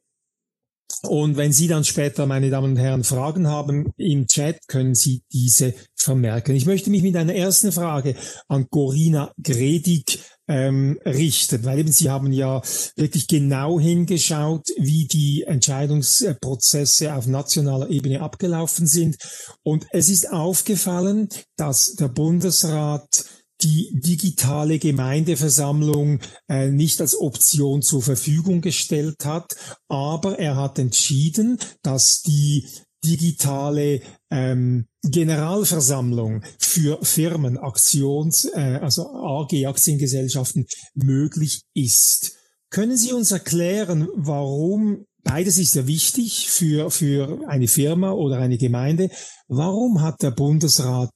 [1.03, 5.21] Und wenn Sie dann später, meine Damen und Herren, Fragen haben im Chat, können Sie
[5.31, 6.55] diese vermerken.
[6.55, 8.15] Ich möchte mich mit einer ersten Frage
[8.47, 12.61] an Corina Gredig ähm, richten, weil eben Sie haben ja
[12.95, 19.17] wirklich genau hingeschaut, wie die Entscheidungsprozesse auf nationaler Ebene abgelaufen sind.
[19.63, 23.25] Und es ist aufgefallen, dass der Bundesrat
[23.63, 29.55] die digitale Gemeindeversammlung äh, nicht als Option zur Verfügung gestellt hat,
[29.87, 32.67] aber er hat entschieden, dass die
[33.03, 42.37] digitale ähm, Generalversammlung für Firmen, Aktions, äh, also AG, Aktiengesellschaften möglich ist.
[42.69, 48.57] Können Sie uns erklären, warum Beides ist ja wichtig für, für eine Firma oder eine
[48.57, 49.11] Gemeinde.
[49.47, 51.11] Warum hat der Bundesrat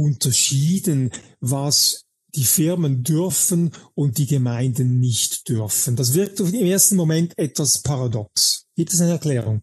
[0.00, 1.10] unterschieden,
[1.40, 5.96] was die Firmen dürfen und die Gemeinden nicht dürfen.
[5.96, 8.66] Das wirkt im ersten Moment etwas paradox.
[8.76, 9.62] Gibt es eine Erklärung?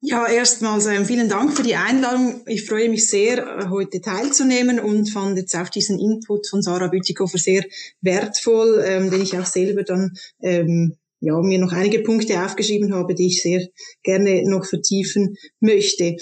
[0.00, 2.42] Ja, erstmals äh, vielen Dank für die Einladung.
[2.46, 6.86] Ich freue mich sehr, äh, heute teilzunehmen und fand jetzt auch diesen Input von Sarah
[6.86, 7.64] Bütikofer sehr
[8.00, 13.14] wertvoll, ähm, den ich auch selber dann ähm, ja, mir noch einige Punkte aufgeschrieben habe,
[13.14, 13.66] die ich sehr
[14.04, 16.16] gerne noch vertiefen möchte.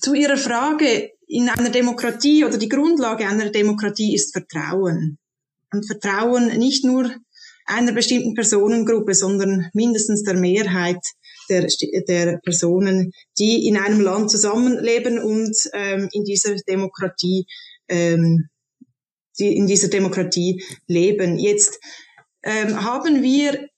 [0.00, 5.18] Zu Ihrer Frage, in einer Demokratie oder die Grundlage einer Demokratie ist Vertrauen.
[5.72, 7.10] Und Vertrauen nicht nur
[7.66, 11.00] einer bestimmten Personengruppe, sondern mindestens der Mehrheit
[11.48, 11.66] der,
[12.08, 17.46] der Personen, die in einem Land zusammenleben und ähm, in dieser Demokratie,
[17.88, 18.48] ähm,
[19.38, 21.38] die in dieser Demokratie leben.
[21.38, 21.80] Jetzt
[22.42, 23.68] ähm, haben wir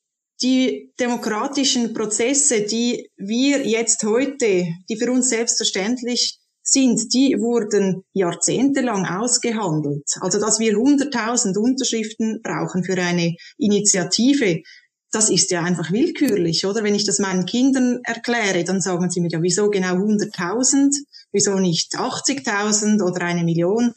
[0.42, 9.06] die demokratischen Prozesse, die wir jetzt heute, die für uns selbstverständlich sind, die wurden jahrzehntelang
[9.06, 10.06] ausgehandelt.
[10.20, 14.62] Also, dass wir 100.000 Unterschriften brauchen für eine Initiative,
[15.10, 16.84] das ist ja einfach willkürlich, oder?
[16.84, 20.90] Wenn ich das meinen Kindern erkläre, dann sagen sie mir ja, wieso genau 100.000?
[21.32, 23.94] Wieso nicht 80.000 oder eine Million?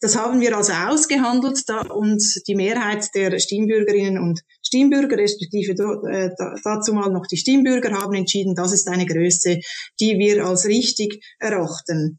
[0.00, 4.40] Das haben wir also ausgehandelt da, und die Mehrheit der Stimmbürgerinnen und
[4.72, 5.72] Stimmbürger, respektive
[6.10, 6.30] äh,
[6.64, 9.60] dazu mal noch die Stimmbürger haben entschieden, das ist eine Größe,
[10.00, 12.18] die wir als richtig erachten.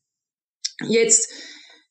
[0.87, 1.29] Jetzt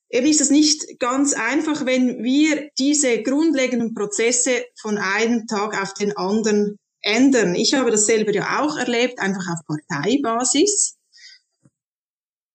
[0.09, 5.95] eben ist es nicht ganz einfach, wenn wir diese grundlegenden Prozesse von einem Tag auf
[5.95, 7.57] den anderen ändern.
[7.57, 10.97] Ich habe das selber ja auch erlebt, einfach auf Parteibasis.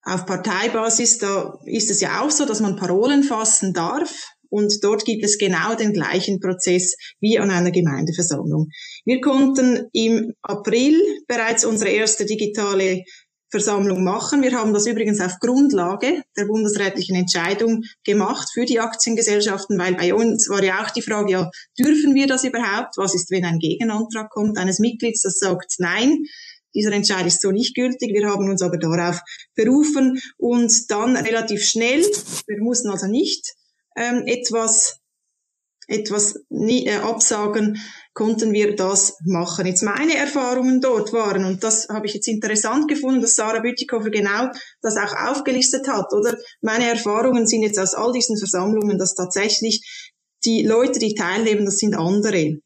[0.03, 4.29] Auf Parteibasis, da ist es ja auch so, dass man Parolen fassen darf.
[4.49, 8.69] Und dort gibt es genau den gleichen Prozess wie an einer Gemeindeversammlung.
[9.05, 13.03] Wir konnten im April bereits unsere erste digitale
[13.49, 14.41] Versammlung machen.
[14.41, 20.13] Wir haben das übrigens auf Grundlage der bundesrätlichen Entscheidung gemacht für die Aktiengesellschaften, weil bei
[20.13, 22.97] uns war ja auch die Frage, ja, dürfen wir das überhaupt?
[22.97, 26.25] Was ist, wenn ein Gegenantrag kommt eines Mitglieds, das sagt, nein,
[26.75, 28.13] dieser Entscheid ist so nicht gültig.
[28.13, 29.21] Wir haben uns aber darauf
[29.55, 33.55] berufen und dann relativ schnell, wir mussten also nicht
[33.97, 34.99] ähm, etwas
[35.87, 37.79] etwas nie, äh, absagen,
[38.13, 39.65] konnten wir das machen.
[39.65, 44.09] Jetzt meine Erfahrungen dort waren, und das habe ich jetzt interessant gefunden, dass Sarah Bütikofer
[44.09, 44.49] genau
[44.81, 46.37] das auch aufgelistet hat, oder?
[46.61, 49.81] Meine Erfahrungen sind jetzt aus all diesen Versammlungen, dass tatsächlich
[50.45, 52.59] die Leute, die teilnehmen, das sind andere.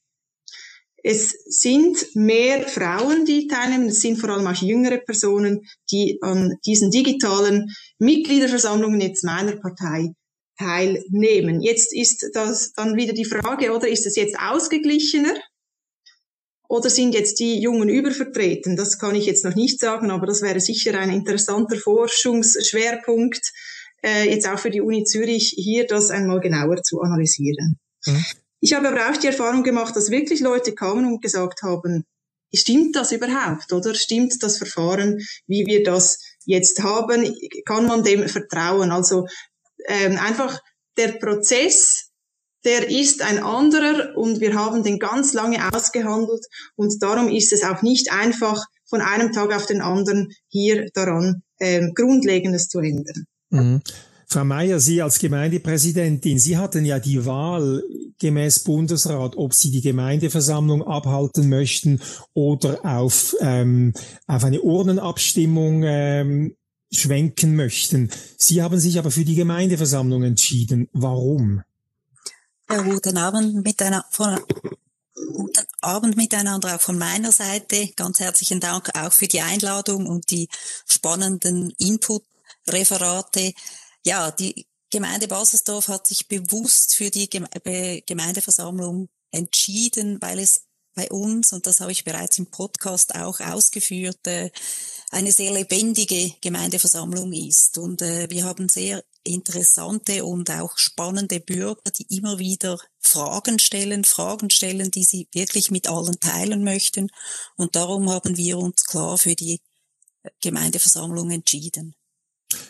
[1.03, 6.57] Es sind mehr Frauen, die teilnehmen, es sind vor allem auch jüngere Personen, die an
[6.65, 10.13] diesen digitalen Mitgliederversammlungen jetzt meiner Partei
[10.61, 11.61] teilnehmen.
[11.61, 15.33] Jetzt ist das dann wieder die Frage, oder ist es jetzt ausgeglichener?
[16.69, 18.77] Oder sind jetzt die Jungen übervertreten?
[18.77, 23.41] Das kann ich jetzt noch nicht sagen, aber das wäre sicher ein interessanter Forschungsschwerpunkt,
[24.03, 27.77] äh, jetzt auch für die Uni Zürich, hier das einmal genauer zu analysieren.
[28.05, 28.25] Mhm.
[28.61, 32.05] Ich habe aber auch die Erfahrung gemacht, dass wirklich Leute kamen und gesagt haben,
[32.53, 37.35] stimmt das überhaupt, oder stimmt das Verfahren, wie wir das jetzt haben?
[37.65, 38.91] Kann man dem vertrauen?
[38.91, 39.25] Also
[39.87, 40.59] ähm, einfach
[40.97, 42.11] der Prozess,
[42.63, 47.63] der ist ein anderer und wir haben den ganz lange ausgehandelt und darum ist es
[47.63, 53.25] auch nicht einfach von einem Tag auf den anderen hier daran ähm, Grundlegendes zu ändern.
[53.49, 53.81] Mhm.
[54.27, 57.83] Frau Mayer, Sie als Gemeindepräsidentin, Sie hatten ja die Wahl
[58.17, 61.99] gemäß Bundesrat, ob Sie die Gemeindeversammlung abhalten möchten
[62.33, 63.93] oder auf, ähm,
[64.27, 66.55] auf eine Urnenabstimmung ähm,
[66.91, 68.11] schwenken möchten.
[68.37, 70.89] Sie haben sich aber für die Gemeindeversammlung entschieden.
[70.93, 71.63] Warum?
[72.69, 74.05] Ja, guten Abend miteinander.
[74.11, 74.39] Von,
[75.33, 77.89] guten Abend miteinander auch von meiner Seite.
[77.95, 80.47] Ganz herzlichen Dank auch für die Einladung und die
[80.87, 83.53] spannenden Input-Referate.
[84.05, 91.53] Ja, die Gemeinde Baselsdorf hat sich bewusst für die Gemeindeversammlung entschieden, weil es bei uns,
[91.53, 94.51] und das habe ich bereits im Podcast auch ausgeführt, äh,
[95.11, 97.77] eine sehr lebendige Gemeindeversammlung ist.
[97.77, 104.05] Und äh, wir haben sehr interessante und auch spannende Bürger, die immer wieder Fragen stellen,
[104.05, 107.09] Fragen stellen, die sie wirklich mit allen teilen möchten.
[107.57, 109.59] Und darum haben wir uns klar für die
[110.41, 111.93] Gemeindeversammlung entschieden.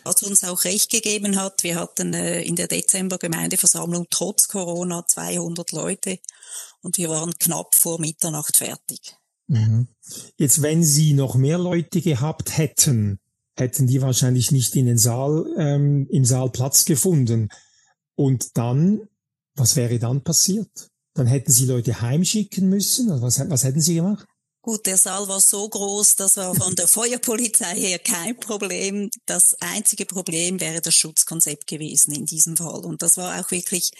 [0.04, 5.06] Was uns auch recht gegeben hat, wir hatten äh, in der Dezember Gemeindeversammlung trotz Corona
[5.06, 6.20] 200 Leute
[6.82, 9.16] und wir waren knapp vor Mitternacht fertig.
[9.52, 9.88] Mhm.
[10.38, 13.20] Jetzt, wenn Sie noch mehr Leute gehabt hätten,
[13.58, 17.50] hätten die wahrscheinlich nicht in den Saal, ähm, im Saal Platz gefunden.
[18.16, 19.02] Und dann,
[19.56, 20.70] was wäre dann passiert?
[21.16, 23.10] Dann hätten Sie Leute heimschicken müssen?
[23.22, 24.26] was, was hätten Sie gemacht?
[24.62, 29.10] Gut, der Saal war so groß, das war von der Feuerpolizei her kein Problem.
[29.26, 32.86] Das einzige Problem wäre das Schutzkonzept gewesen in diesem Fall.
[32.86, 33.92] Und das war auch wirklich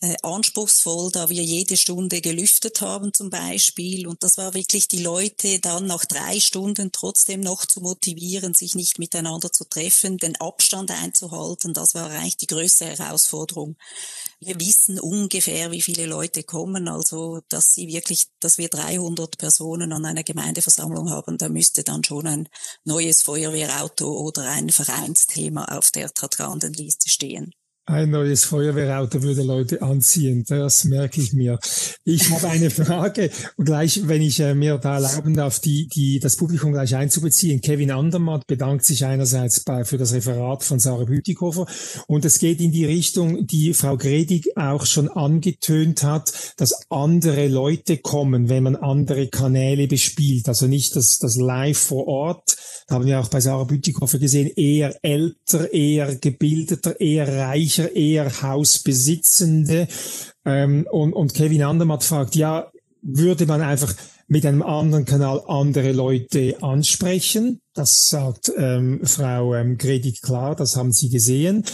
[0.00, 4.06] äh, anspruchsvoll, da wir jede Stunde gelüftet haben zum Beispiel.
[4.06, 8.74] Und das war wirklich die Leute dann nach drei Stunden trotzdem noch zu motivieren, sich
[8.74, 11.74] nicht miteinander zu treffen, den Abstand einzuhalten.
[11.74, 13.76] Das war eigentlich die größte Herausforderung.
[14.40, 19.92] Wir wissen ungefähr, wie viele Leute kommen, also dass sie wirklich, dass wir 300 Personen
[19.92, 22.48] an einer Gemeindeversammlung haben, da müsste dann schon ein
[22.84, 27.52] neues Feuerwehrauto oder ein Vereinsthema auf der Tratrandenliste stehen.
[27.86, 31.58] Ein neues Feuerwehrauto würde Leute anziehen, das merke ich mir.
[32.02, 36.36] Ich habe eine Frage, gleich, wenn ich äh, mir da erlauben darf, die, die, das
[36.36, 37.60] Publikum gleich einzubeziehen.
[37.60, 41.66] Kevin Andermatt bedankt sich einerseits bei, für das Referat von Sarah Bütikofer
[42.06, 47.48] und es geht in die Richtung, die Frau Gredig auch schon angetönt hat, dass andere
[47.48, 50.48] Leute kommen, wenn man andere Kanäle bespielt.
[50.48, 52.56] Also nicht das, das Live vor Ort,
[52.86, 57.94] da haben wir auch bei Sarah Bütikofer gesehen, eher älter, eher gebildeter, eher reich sicher
[57.94, 59.88] eher Hausbesitzende.
[60.44, 62.70] Ähm, und, und Kevin Andermatt fragt, ja,
[63.02, 63.94] würde man einfach
[64.26, 67.60] mit einem anderen Kanal andere Leute ansprechen?
[67.74, 71.64] Das sagt ähm, Frau ähm, Gredig klar, das haben Sie gesehen.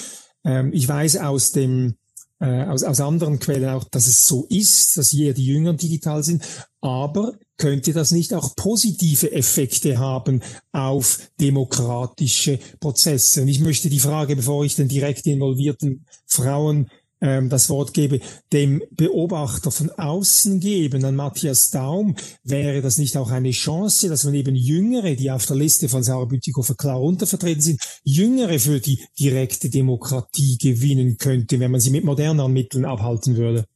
[0.44, 1.94] Ähm, ich weiß aus dem
[2.41, 6.24] äh, aus, aus anderen Quellen auch, dass es so ist, dass hier die Jüngeren digital
[6.24, 6.43] sind.
[6.80, 13.43] Aber könnte das nicht auch positive Effekte haben auf demokratische Prozesse?
[13.43, 18.20] Und ich möchte die Frage, bevor ich den direkt involvierten Frauen ähm, das Wort gebe,
[18.52, 24.24] dem Beobachter von außen geben, an Matthias Daum, wäre das nicht auch eine Chance, dass
[24.24, 28.80] man eben Jüngere, die auf der Liste von Sarah Bütikofer klar untervertreten sind, Jüngere für
[28.80, 33.66] die direkte Demokratie gewinnen könnte, wenn man sie mit moderneren Mitteln abhalten würde?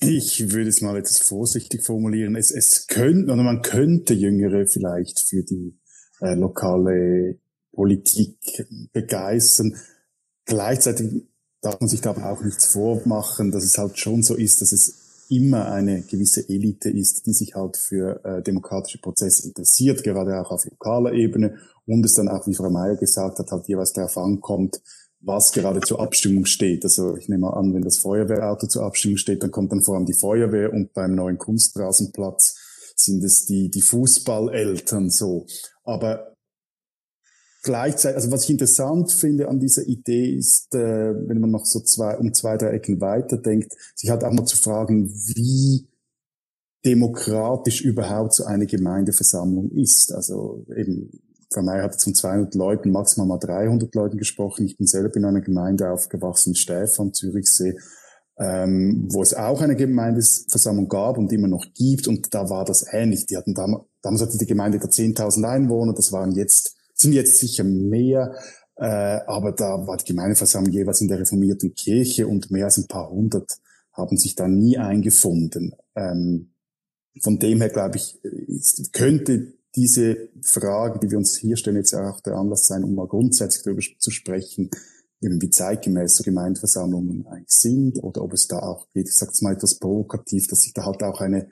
[0.00, 2.36] Ich würde es mal etwas vorsichtig formulieren.
[2.36, 5.76] Es, es könnte, oder man könnte Jüngere vielleicht für die
[6.20, 7.38] äh, lokale
[7.72, 8.38] Politik
[8.92, 9.76] begeistern.
[10.46, 11.24] Gleichzeitig
[11.64, 14.72] darf man sich da aber auch nichts vormachen, dass es halt schon so ist, dass
[14.72, 20.38] es immer eine gewisse Elite ist, die sich halt für äh, demokratische Prozesse interessiert, gerade
[20.40, 21.56] auch auf lokaler Ebene
[21.86, 24.80] und es dann auch, wie Frau Mayer gesagt hat, halt jeweils darauf ankommt,
[25.20, 26.84] was gerade zur Abstimmung steht.
[26.84, 30.04] Also ich nehme an, wenn das Feuerwehrauto zur Abstimmung steht, dann kommt dann vor allem
[30.04, 32.58] die Feuerwehr und beim neuen Kunstrasenplatz
[32.96, 35.46] sind es die, die Fußballeltern so.
[35.82, 36.33] Aber
[37.64, 41.80] gleichzeitig, also was ich interessant finde an dieser Idee ist, äh, wenn man noch so
[41.80, 45.88] zwei, um zwei, drei Ecken weiterdenkt, sich halt auch mal zu fragen, wie
[46.84, 50.12] demokratisch überhaupt so eine Gemeindeversammlung ist.
[50.12, 51.10] Also eben,
[51.52, 54.66] Frau May hat von 200 Leuten, maximal mal 300 Leuten gesprochen.
[54.66, 57.78] Ich bin selber in einer Gemeinde aufgewachsen, Stefan, Zürichsee,
[58.38, 62.08] ähm, wo es auch eine Gemeindeversammlung gab und immer noch gibt.
[62.08, 63.24] Und da war das ähnlich.
[63.24, 65.94] Die hatten damals, damals hatte die Gemeinde da 10.000 Einwohner.
[65.94, 68.34] Das waren jetzt sind jetzt sicher mehr,
[68.76, 72.88] äh, aber da war die Gemeindeversammlung jeweils in der reformierten Kirche und mehr als ein
[72.88, 73.58] paar hundert
[73.92, 75.74] haben sich da nie eingefunden.
[75.94, 76.50] Ähm,
[77.20, 78.20] von dem her, glaube ich,
[78.92, 83.06] könnte diese Frage, die wir uns hier stellen, jetzt auch der Anlass sein, um mal
[83.06, 84.70] grundsätzlich darüber zu sprechen,
[85.20, 89.32] eben wie zeitgemäß so Gemeindeversammlungen eigentlich sind oder ob es da auch geht, ich sage
[89.32, 91.48] es mal etwas provokativ, dass sich da halt auch eine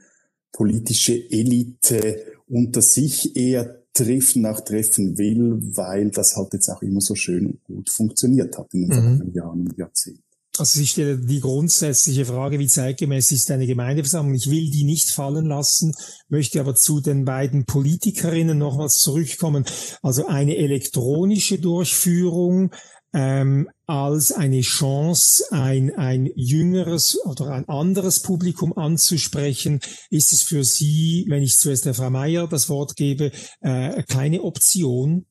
[0.53, 7.01] politische Elite unter sich eher treffen nach treffen will, weil das halt jetzt auch immer
[7.01, 8.93] so schön und gut funktioniert hat in den mhm.
[8.93, 10.22] vergangenen Jahren und Jahrzehnten.
[10.59, 14.34] Also ich stelle die grundsätzliche Frage, wie zeitgemäß ist eine Gemeindeversammlung?
[14.34, 15.95] Ich will die nicht fallen lassen,
[16.28, 19.64] möchte aber zu den beiden Politikerinnen nochmals zurückkommen.
[20.03, 22.70] Also eine elektronische Durchführung
[23.14, 30.64] ähm, als eine Chance, ein, ein jüngeres oder ein anderes Publikum anzusprechen, ist es für
[30.64, 35.26] Sie, wenn ich zuerst der Frau Meier das Wort gebe, äh, keine Option?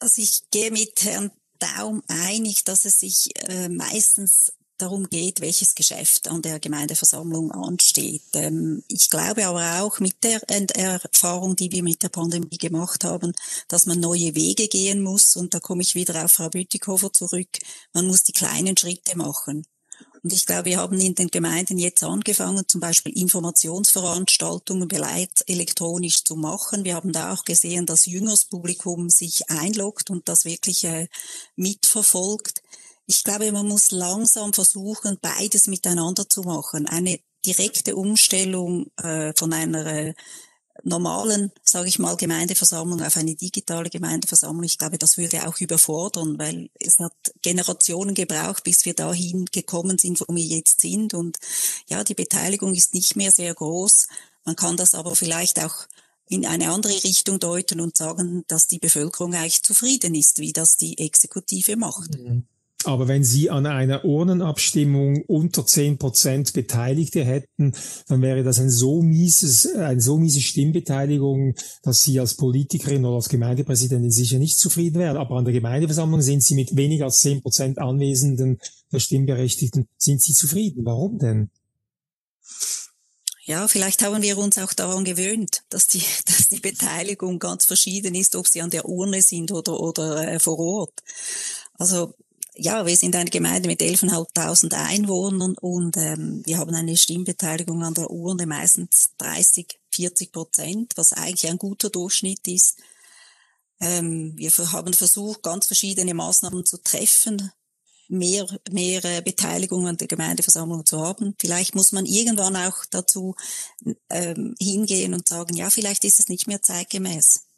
[0.00, 1.30] Also ich gehe mit Herrn
[1.60, 4.50] Daum einig, dass es sich äh, meistens
[4.80, 8.22] darum geht, welches Geschäft an der Gemeindeversammlung ansteht.
[8.34, 13.32] Ähm, ich glaube aber auch mit der Erfahrung, die wir mit der Pandemie gemacht haben,
[13.68, 15.36] dass man neue Wege gehen muss.
[15.36, 17.58] Und da komme ich wieder auf Frau Bütikofer zurück.
[17.92, 19.64] Man muss die kleinen Schritte machen.
[20.22, 26.24] Und ich glaube, wir haben in den Gemeinden jetzt angefangen, zum Beispiel Informationsveranstaltungen bereits elektronisch
[26.24, 26.84] zu machen.
[26.84, 31.08] Wir haben da auch gesehen, dass jüngeres Publikum sich einloggt und das wirklich äh,
[31.56, 32.59] mitverfolgt.
[33.10, 36.86] Ich glaube, man muss langsam versuchen, beides miteinander zu machen.
[36.86, 40.14] Eine direkte Umstellung äh, von einer
[40.84, 46.38] normalen, sage ich mal, Gemeindeversammlung auf eine digitale Gemeindeversammlung, ich glaube, das würde auch überfordern,
[46.38, 51.12] weil es hat Generationen gebraucht, bis wir dahin gekommen sind, wo wir jetzt sind.
[51.12, 51.38] Und
[51.88, 54.06] ja, die Beteiligung ist nicht mehr sehr groß.
[54.44, 55.74] Man kann das aber vielleicht auch
[56.28, 60.76] in eine andere Richtung deuten und sagen, dass die Bevölkerung eigentlich zufrieden ist, wie das
[60.76, 62.16] die Exekutive macht.
[62.16, 62.46] Mhm.
[62.84, 67.74] Aber wenn Sie an einer Urnenabstimmung unter zehn Prozent Beteiligte hätten,
[68.08, 73.16] dann wäre das ein so mieses, eine so miese Stimmbeteiligung, dass Sie als Politikerin oder
[73.16, 75.18] als Gemeindepräsidentin sicher nicht zufrieden wären.
[75.18, 78.58] Aber an der Gemeindeversammlung sind Sie mit weniger als zehn Prozent Anwesenden
[78.90, 80.84] der Stimmberechtigten, sind Sie zufrieden.
[80.86, 81.50] Warum denn?
[83.44, 88.14] Ja, vielleicht haben wir uns auch daran gewöhnt, dass die, dass die Beteiligung ganz verschieden
[88.14, 91.00] ist, ob sie an der Urne sind oder, oder äh, vor Ort.
[91.74, 92.14] Also
[92.54, 97.94] ja, wir sind eine Gemeinde mit 11.500 Einwohnern und ähm, wir haben eine Stimmbeteiligung an
[97.94, 102.78] der Urne meistens 30, 40 Prozent, was eigentlich ein guter Durchschnitt ist.
[103.80, 107.50] Ähm, wir haben versucht, ganz verschiedene Maßnahmen zu treffen,
[108.08, 111.34] mehr, mehr äh, Beteiligung an der Gemeindeversammlung zu haben.
[111.38, 113.34] Vielleicht muss man irgendwann auch dazu
[114.10, 117.49] ähm, hingehen und sagen, ja, vielleicht ist es nicht mehr zeitgemäß.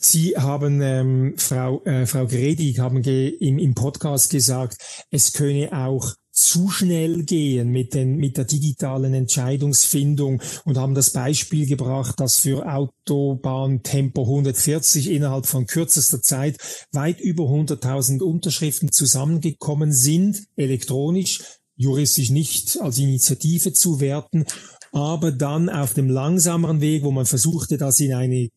[0.00, 4.78] Sie haben, ähm, Frau, äh, Frau Gredig, haben ge im, im Podcast gesagt,
[5.10, 11.10] es könne auch zu schnell gehen mit, den, mit der digitalen Entscheidungsfindung und haben das
[11.10, 16.56] Beispiel gebracht, dass für Autobahn Tempo 140 innerhalb von kürzester Zeit
[16.92, 21.40] weit über 100.000 Unterschriften zusammengekommen sind, elektronisch,
[21.74, 24.44] juristisch nicht als Initiative zu werten,
[24.92, 28.48] aber dann auf dem langsameren Weg, wo man versuchte, das in eine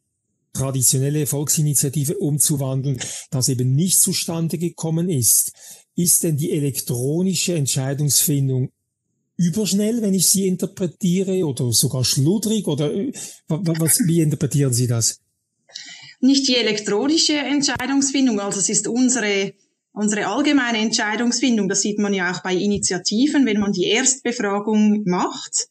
[0.54, 3.00] traditionelle Volksinitiative umzuwandeln,
[3.30, 5.54] das eben nicht zustande gekommen ist.
[5.96, 8.72] Ist denn die elektronische Entscheidungsfindung
[9.38, 13.12] überschnell, wenn ich sie interpretiere, oder sogar schludrig, oder äh,
[13.48, 15.20] was, wie interpretieren Sie das?
[16.20, 19.54] Nicht die elektronische Entscheidungsfindung, also es ist unsere
[19.94, 25.68] unsere allgemeine Entscheidungsfindung, das sieht man ja auch bei Initiativen, wenn man die Erstbefragung macht.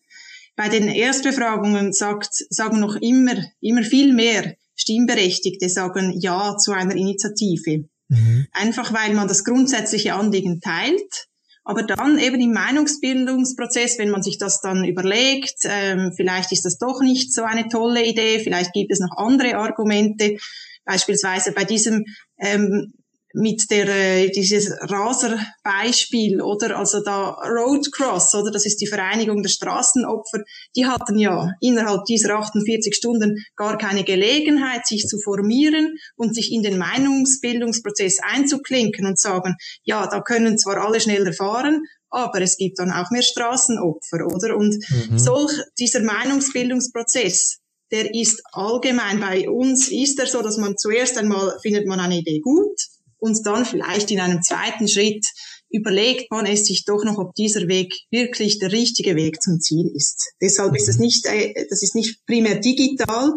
[0.56, 6.94] Bei den Erstbefragungen sagt, sagen noch immer, immer viel mehr Stimmberechtigte sagen Ja zu einer
[6.94, 7.88] Initiative.
[8.08, 8.46] Mhm.
[8.52, 11.26] Einfach weil man das grundsätzliche Anliegen teilt.
[11.62, 16.78] Aber dann eben im Meinungsbildungsprozess, wenn man sich das dann überlegt, ähm, vielleicht ist das
[16.78, 20.38] doch nicht so eine tolle Idee, vielleicht gibt es noch andere Argumente.
[20.84, 22.06] Beispielsweise bei diesem
[22.38, 22.94] ähm,
[23.32, 29.42] mit der äh, dieses Raserbeispiel oder also da Road Cross oder das ist die Vereinigung
[29.42, 30.40] der Straßenopfer,
[30.76, 36.52] die hatten ja innerhalb dieser 48 Stunden gar keine Gelegenheit, sich zu formieren und sich
[36.52, 42.56] in den Meinungsbildungsprozess einzuklinken und sagen, ja, da können zwar alle schneller fahren, aber es
[42.56, 44.56] gibt dann auch mehr Straßenopfer, oder?
[44.56, 45.18] Und mhm.
[45.18, 47.58] solch dieser Meinungsbildungsprozess,
[47.92, 52.18] der ist allgemein bei uns, ist er so, dass man zuerst einmal findet man eine
[52.18, 52.80] Idee gut,
[53.20, 55.24] und dann vielleicht in einem zweiten Schritt
[55.70, 59.90] überlegt man es sich doch noch, ob dieser Weg wirklich der richtige Weg zum Ziel
[59.94, 60.32] ist.
[60.40, 63.34] Deshalb ist es nicht, äh, das ist nicht primär digital.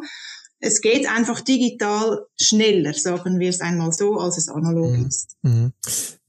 [0.66, 5.08] Es geht einfach digital schneller, sagen wir es einmal so, als es analog mhm.
[5.08, 5.36] ist.
[5.42, 5.74] Mhm.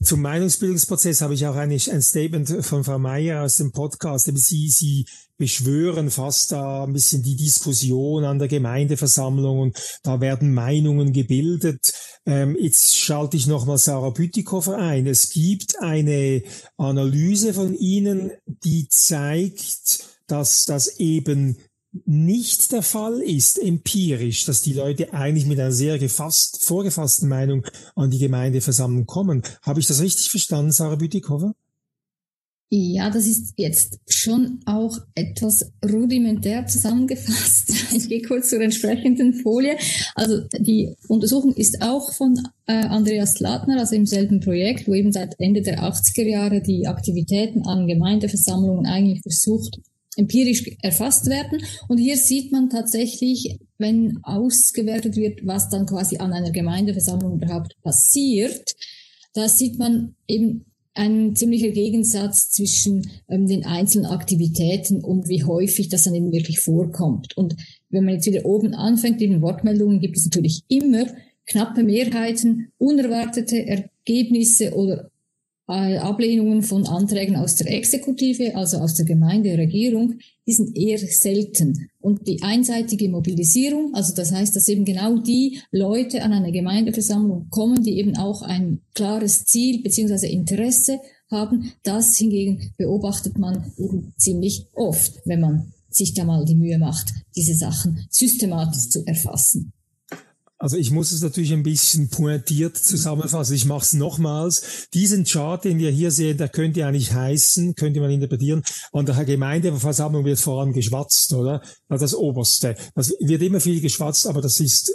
[0.03, 4.29] Zum Meinungsbildungsprozess habe ich auch eigentlich ein Statement von Frau Meier aus dem Podcast.
[4.35, 5.07] Sie, sie
[5.37, 11.93] beschwören fast da ein bisschen die Diskussion an der Gemeindeversammlung und da werden Meinungen gebildet.
[12.27, 15.07] Ähm, jetzt schalte ich nochmal Sarah Bütikofer ein.
[15.07, 16.43] Es gibt eine
[16.77, 21.57] Analyse von Ihnen, die zeigt, dass das eben
[22.05, 27.65] nicht der Fall ist, empirisch, dass die Leute eigentlich mit einer sehr gefasst, vorgefassten Meinung
[27.95, 29.43] an die Gemeindeversammlung kommen.
[29.63, 31.55] Habe ich das richtig verstanden, Sarah Bütikofer?
[32.71, 37.73] Ja, das ist jetzt schon auch etwas rudimentär zusammengefasst.
[37.95, 39.77] Ich gehe kurz zur entsprechenden Folie.
[40.17, 42.37] Also die Untersuchung ist auch von
[42.67, 46.89] äh, Andreas Latner, also im selben Projekt, wo eben seit Ende der 80er Jahre die
[46.89, 49.79] Aktivitäten an Gemeindeversammlungen eigentlich versucht
[50.17, 51.63] empirisch erfasst werden.
[51.89, 57.75] Und hier sieht man tatsächlich, wenn ausgewertet wird, was dann quasi an einer Gemeindeversammlung überhaupt
[57.83, 58.75] passiert,
[59.35, 65.89] da sieht man eben ein ziemlicher Gegensatz zwischen ähm, den einzelnen Aktivitäten und wie häufig
[65.89, 67.37] das dann eben wirklich vorkommt.
[67.37, 67.57] Und
[67.91, 71.07] wenn man jetzt wieder oben anfängt, in Wortmeldungen gibt es natürlich immer
[71.47, 75.11] knappe Mehrheiten, unerwartete Ergebnisse oder
[75.67, 81.89] Ablehnungen von Anträgen aus der Exekutive, also aus der Gemeinderegierung, die sind eher selten.
[82.01, 87.49] Und die einseitige Mobilisierung, also das heißt, dass eben genau die Leute an eine Gemeindeversammlung
[87.49, 91.01] kommen, die eben auch ein klares Ziel beziehungsweise Interesse
[91.31, 96.79] haben, das hingegen beobachtet man eben ziemlich oft, wenn man sich da mal die Mühe
[96.79, 99.73] macht, diese Sachen systematisch zu erfassen.
[100.65, 103.55] Also ich muss es natürlich ein bisschen pointiert zusammenfassen.
[103.55, 104.89] Ich mache es nochmals.
[104.95, 109.27] Diesen Chart, den wir hier sehen, der könnte eigentlich heißen, könnte man interpretieren, an der
[109.27, 111.61] Gemeindeversammlung wird vor allem geschwatzt, oder?
[111.91, 112.77] Das Oberste.
[112.95, 114.91] Das wird immer viel geschwatzt, aber das ist,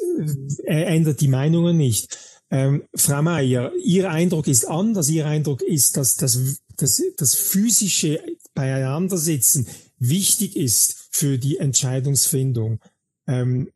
[0.63, 2.17] äh, ändert die Meinungen nicht.
[2.49, 5.07] Ähm, Frau Meier, Ihr Eindruck ist anders.
[5.09, 6.39] Ihr Eindruck ist, dass das,
[6.77, 8.19] das, das physische
[8.55, 9.67] Beieinandersitzen
[9.99, 12.79] wichtig ist für die Entscheidungsfindung.
[13.27, 13.69] Ähm,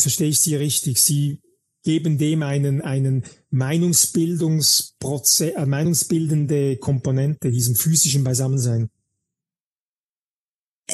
[0.00, 1.00] verstehe ich Sie richtig?
[1.00, 1.40] Sie
[1.82, 8.90] geben dem einen, einen Meinungsbildungsprozess, äh, meinungsbildende Komponente, diesem physischen Beisammensein.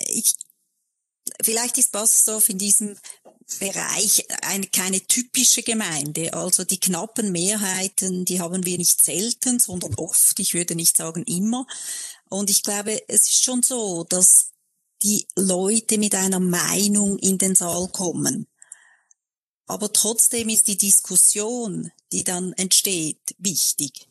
[0.09, 0.35] Ich,
[1.43, 2.97] vielleicht ist Baselsdorf in diesem
[3.59, 6.35] Bereich eine, keine typische Gemeinde.
[6.35, 10.39] Also die knappen Mehrheiten, die haben wir nicht selten, sondern oft.
[10.39, 11.67] Ich würde nicht sagen immer.
[12.31, 14.51] Und ich glaube, es ist schon so, dass
[15.03, 18.47] die Leute mit einer Meinung in den Saal kommen.
[19.67, 24.09] Aber trotzdem ist die Diskussion, die dann entsteht, wichtig.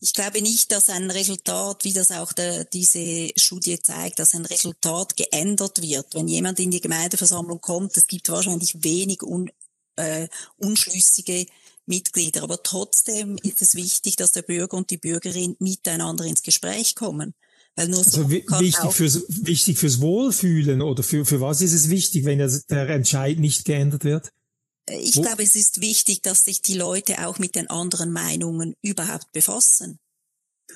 [0.00, 4.44] Ich glaube nicht, dass ein Resultat, wie das auch der, diese Studie zeigt, dass ein
[4.44, 6.14] Resultat geändert wird.
[6.14, 9.50] Wenn jemand in die Gemeindeversammlung kommt, es gibt wahrscheinlich wenig un,
[9.96, 10.28] äh,
[10.58, 11.46] unschlüssige
[11.86, 12.42] Mitglieder.
[12.42, 17.34] Aber trotzdem ist es wichtig, dass der Bürger und die Bürgerin miteinander ins Gespräch kommen.
[17.74, 21.90] Weil nur so also wichtig fürs, wichtig fürs Wohlfühlen oder für, für was ist es
[21.90, 24.30] wichtig, wenn der, der Entscheid nicht geändert wird?
[24.88, 25.22] Ich Wo?
[25.22, 29.98] glaube, es ist wichtig, dass sich die Leute auch mit den anderen Meinungen überhaupt befassen.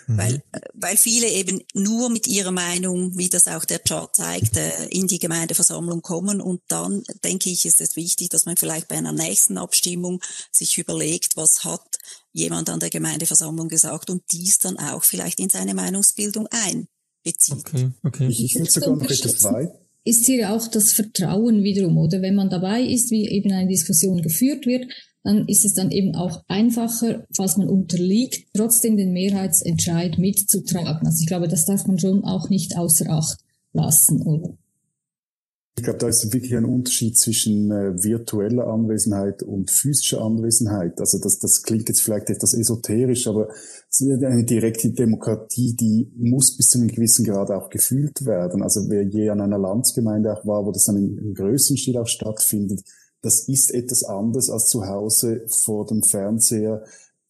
[0.06, 0.18] Mhm.
[0.18, 4.56] Weil, äh, weil viele eben nur mit ihrer Meinung, wie das auch der Chart zeigt,
[4.56, 6.40] äh, in die Gemeindeversammlung kommen.
[6.40, 10.78] Und dann denke ich, ist es wichtig, dass man vielleicht bei einer nächsten Abstimmung sich
[10.78, 11.98] überlegt, was hat
[12.32, 17.58] jemand an der Gemeindeversammlung gesagt und dies dann auch vielleicht in seine Meinungsbildung einbezieht.
[17.58, 18.28] Okay, okay.
[18.28, 22.34] Ich, ich würde sogar noch etwas weit ist hier auch das Vertrauen wiederum, oder wenn
[22.34, 24.86] man dabei ist, wie eben eine Diskussion geführt wird,
[25.22, 31.06] dann ist es dann eben auch einfacher, falls man unterliegt, trotzdem den Mehrheitsentscheid mitzutragen.
[31.06, 33.38] Also ich glaube, das darf man schon auch nicht außer Acht
[33.72, 34.56] lassen, oder?
[35.78, 40.98] Ich glaube, da ist wirklich ein Unterschied zwischen äh, virtueller Anwesenheit und physischer Anwesenheit.
[40.98, 43.48] Also das, das klingt jetzt vielleicht etwas esoterisch, aber
[44.00, 48.60] eine direkte Demokratie, die muss bis zu einem gewissen Grad auch gefühlt werden.
[48.60, 52.08] Also wer je an einer Landsgemeinde auch war, wo das dann im, größten Stil auch
[52.08, 52.82] stattfindet,
[53.22, 56.82] das ist etwas anderes als zu Hause vor dem Fernseher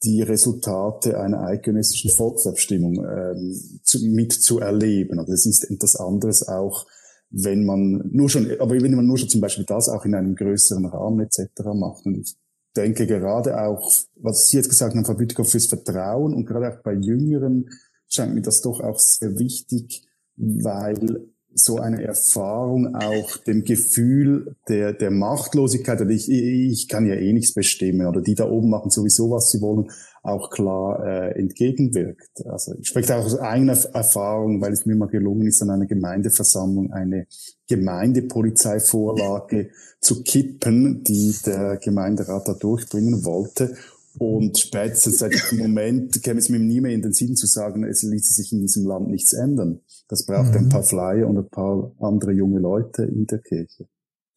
[0.04, 5.18] die Resultate einer eidgenössischen Volksabstimmung ähm, zu, mitzuerleben.
[5.18, 6.86] Also es ist etwas anderes auch
[7.30, 10.34] wenn man nur schon, aber wenn man nur schon zum Beispiel das auch in einem
[10.34, 11.48] größeren Rahmen etc.
[11.74, 12.06] macht.
[12.06, 12.36] Und ich
[12.76, 16.82] denke gerade auch, was Sie jetzt gesagt haben, Frau Bütikow, fürs Vertrauen und gerade auch
[16.82, 17.68] bei Jüngeren
[18.08, 20.06] scheint mir das doch auch sehr wichtig,
[20.36, 27.14] weil so eine Erfahrung auch dem Gefühl der, der Machtlosigkeit, oder ich, ich kann ja
[27.14, 29.90] eh nichts bestimmen, oder die da oben machen sowieso, was sie wollen,
[30.28, 32.44] auch klar äh, entgegenwirkt.
[32.46, 35.86] Also ich spreche auch aus eigener Erfahrung, weil es mir mal gelungen ist, an einer
[35.86, 37.26] Gemeindeversammlung eine
[37.68, 39.70] Gemeindepolizeivorlage
[40.00, 43.76] zu kippen, die der Gemeinderat da durchbringen wollte.
[44.18, 47.84] Und spätestens seit diesem Moment käme es mir nie mehr in den Sinn zu sagen,
[47.84, 49.80] es ließe sich in diesem Land nichts ändern.
[50.08, 50.56] Das braucht mhm.
[50.56, 53.86] ein paar Flyer und ein paar andere junge Leute in der Kirche.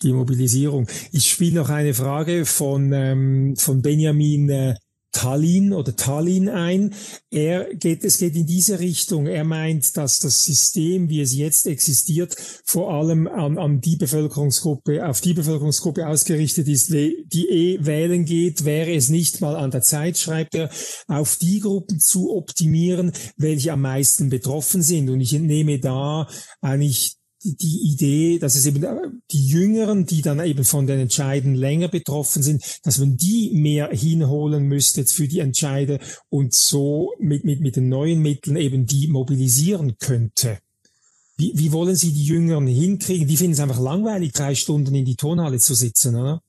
[0.03, 0.87] Die Mobilisierung.
[1.11, 4.75] Ich spiele noch eine Frage von, ähm, von Benjamin äh,
[5.11, 6.93] Tallinn oder Tallinn ein.
[7.29, 9.27] Er geht, es geht in diese Richtung.
[9.27, 12.35] Er meint, dass das System, wie es jetzt existiert,
[12.65, 18.65] vor allem an, an die Bevölkerungsgruppe, auf die Bevölkerungsgruppe ausgerichtet ist, die eh wählen geht,
[18.65, 20.69] wäre es nicht mal an der Zeit, schreibt er,
[21.07, 25.09] auf die Gruppen zu optimieren, welche am meisten betroffen sind.
[25.09, 26.27] Und ich entnehme da
[26.61, 28.95] eigentlich die Idee, dass es eben äh,
[29.31, 33.89] die Jüngeren, die dann eben von den Entscheiden länger betroffen sind, dass man die mehr
[33.89, 39.07] hinholen müsste für die Entscheide und so mit, mit, mit den neuen Mitteln eben die
[39.07, 40.59] mobilisieren könnte.
[41.37, 43.27] Wie, wie wollen Sie die Jüngeren hinkriegen?
[43.27, 46.43] Die finden es einfach langweilig, drei Stunden in die Tonhalle zu sitzen, oder?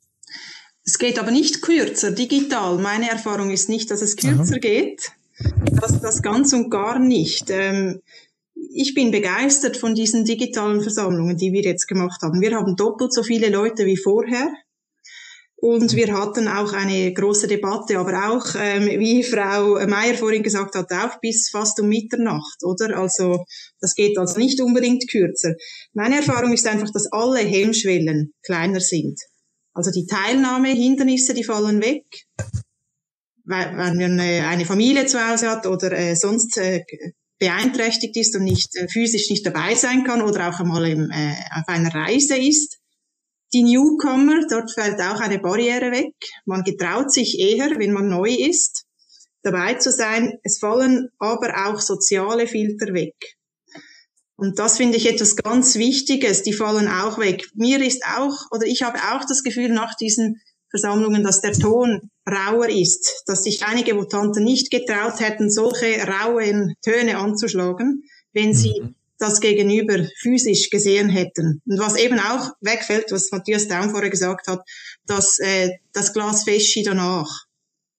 [0.84, 2.76] Es geht aber nicht kürzer, digital.
[2.78, 4.58] Meine Erfahrung ist nicht, dass es kürzer Aha.
[4.58, 5.12] geht.
[5.80, 7.48] Das, das ganz und gar nicht.
[7.48, 8.00] Ähm,
[8.70, 12.40] ich bin begeistert von diesen digitalen Versammlungen, die wir jetzt gemacht haben.
[12.40, 14.52] Wir haben doppelt so viele Leute wie vorher.
[15.56, 20.74] Und wir hatten auch eine große Debatte, aber auch, ähm, wie Frau Meier vorhin gesagt
[20.74, 22.98] hat, auch bis fast um Mitternacht, oder?
[22.98, 23.44] Also
[23.80, 25.54] das geht also nicht unbedingt kürzer.
[25.92, 29.20] Meine Erfahrung ist einfach, dass alle Hemmschwellen kleiner sind.
[29.72, 32.06] Also die Teilnahmehindernisse, die fallen weg.
[33.44, 36.82] Wenn man eine Familie zu Hause hat oder äh, sonst äh,
[37.42, 41.34] beeinträchtigt ist und nicht äh, physisch nicht dabei sein kann oder auch einmal im, äh,
[41.58, 42.78] auf einer Reise ist.
[43.52, 46.14] Die Newcomer, dort fällt auch eine Barriere weg.
[46.44, 48.84] Man getraut sich eher, wenn man neu ist,
[49.42, 50.38] dabei zu sein.
[50.44, 53.16] Es fallen aber auch soziale Filter weg.
[54.36, 56.44] Und das finde ich etwas ganz Wichtiges.
[56.44, 57.44] Die fallen auch weg.
[57.54, 60.40] Mir ist auch, oder ich habe auch das Gefühl nach diesen
[60.72, 66.74] Versammlungen, dass der Ton rauer ist, dass sich einige Votanten nicht getraut hätten, solche rauen
[66.82, 68.02] Töne anzuschlagen,
[68.32, 68.94] wenn sie mhm.
[69.18, 71.60] das Gegenüber physisch gesehen hätten.
[71.66, 74.60] Und was eben auch wegfällt, was Matthias Daum vorher gesagt hat,
[75.06, 77.28] dass äh, das Glas Feschi danach.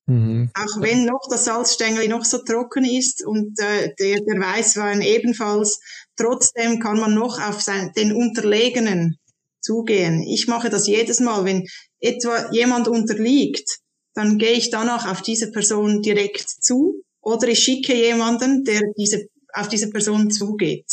[0.08, 0.50] Mhm.
[0.56, 5.80] Auch wenn noch das Salzstängel noch so trocken ist und äh, der, der Weißwein ebenfalls,
[6.18, 9.18] trotzdem kann man noch auf sein, den Unterlegenen
[9.62, 10.22] zugehen.
[10.22, 11.66] Ich mache das jedes Mal, wenn
[12.04, 13.80] etwa jemand unterliegt,
[14.14, 19.26] dann gehe ich danach auf diese Person direkt zu oder ich schicke jemanden, der diese,
[19.54, 20.86] auf diese Person zugeht.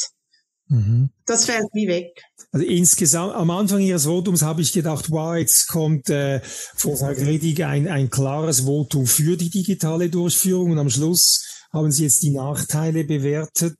[0.68, 1.10] Mhm.
[1.26, 2.22] Das fällt wie weg.
[2.52, 7.62] Also insgesamt, am Anfang Ihres Votums habe ich gedacht, wow, jetzt kommt äh, Frau Gredig
[7.62, 12.30] ein, ein klares Votum für die digitale Durchführung und am Schluss haben Sie jetzt die
[12.30, 13.76] Nachteile bewertet.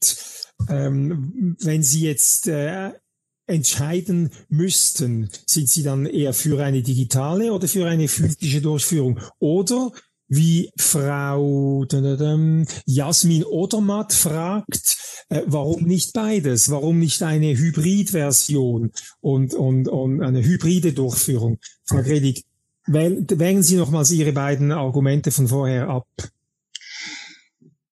[0.69, 2.91] Ähm, wenn Sie jetzt äh,
[3.51, 9.21] entscheiden müssten, sind Sie dann eher für eine digitale oder für eine physische Durchführung?
[9.39, 9.93] Oder
[10.29, 11.85] wie Frau
[12.87, 14.97] Jasmin Odermatt fragt,
[15.29, 16.71] äh, warum nicht beides?
[16.71, 21.59] Warum nicht eine Hybridversion und, und, und eine hybride Durchführung?
[21.85, 22.45] Frau Gredig,
[22.87, 26.07] wägen Sie nochmals Ihre beiden Argumente von vorher ab.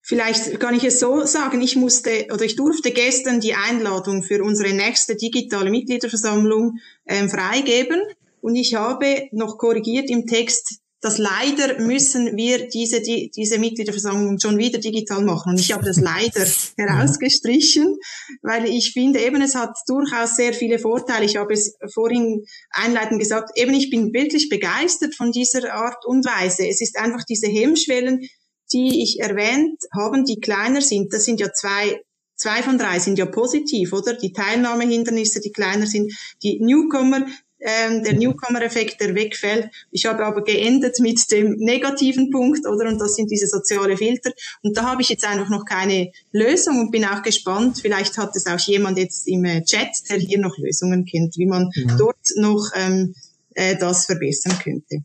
[0.09, 4.43] Vielleicht kann ich es so sagen, ich musste oder ich durfte gestern die Einladung für
[4.43, 8.01] unsere nächste digitale Mitgliederversammlung ähm, freigeben
[8.41, 14.41] und ich habe noch korrigiert im Text, dass leider müssen wir diese, die, diese Mitgliederversammlung
[14.41, 15.53] schon wieder digital machen.
[15.53, 16.47] Und ich habe das leider
[16.79, 17.99] herausgestrichen,
[18.41, 21.27] weil ich finde eben, es hat durchaus sehr viele Vorteile.
[21.27, 26.25] Ich habe es vorhin einleitend gesagt, eben ich bin wirklich begeistert von dieser Art und
[26.25, 26.67] Weise.
[26.67, 28.27] Es ist einfach diese Hemmschwellen,
[28.73, 32.01] die ich erwähnt habe, die kleiner sind, das sind ja zwei,
[32.37, 34.15] zwei von drei sind ja positiv, oder?
[34.15, 36.13] Die Teilnahmehindernisse, die kleiner sind,
[36.43, 37.27] die Newcomer,
[37.61, 39.71] ähm, der Newcomer-Effekt, der wegfällt.
[39.91, 42.89] Ich habe aber geendet mit dem negativen Punkt, oder?
[42.89, 44.31] Und das sind diese soziale Filter.
[44.63, 47.79] Und da habe ich jetzt einfach noch keine Lösung und bin auch gespannt.
[47.81, 51.47] Vielleicht hat es auch jemand jetzt im äh, Chat, der hier noch Lösungen kennt, wie
[51.47, 51.97] man ja.
[51.97, 53.15] dort noch ähm,
[53.55, 54.99] äh, das verbessern könnte.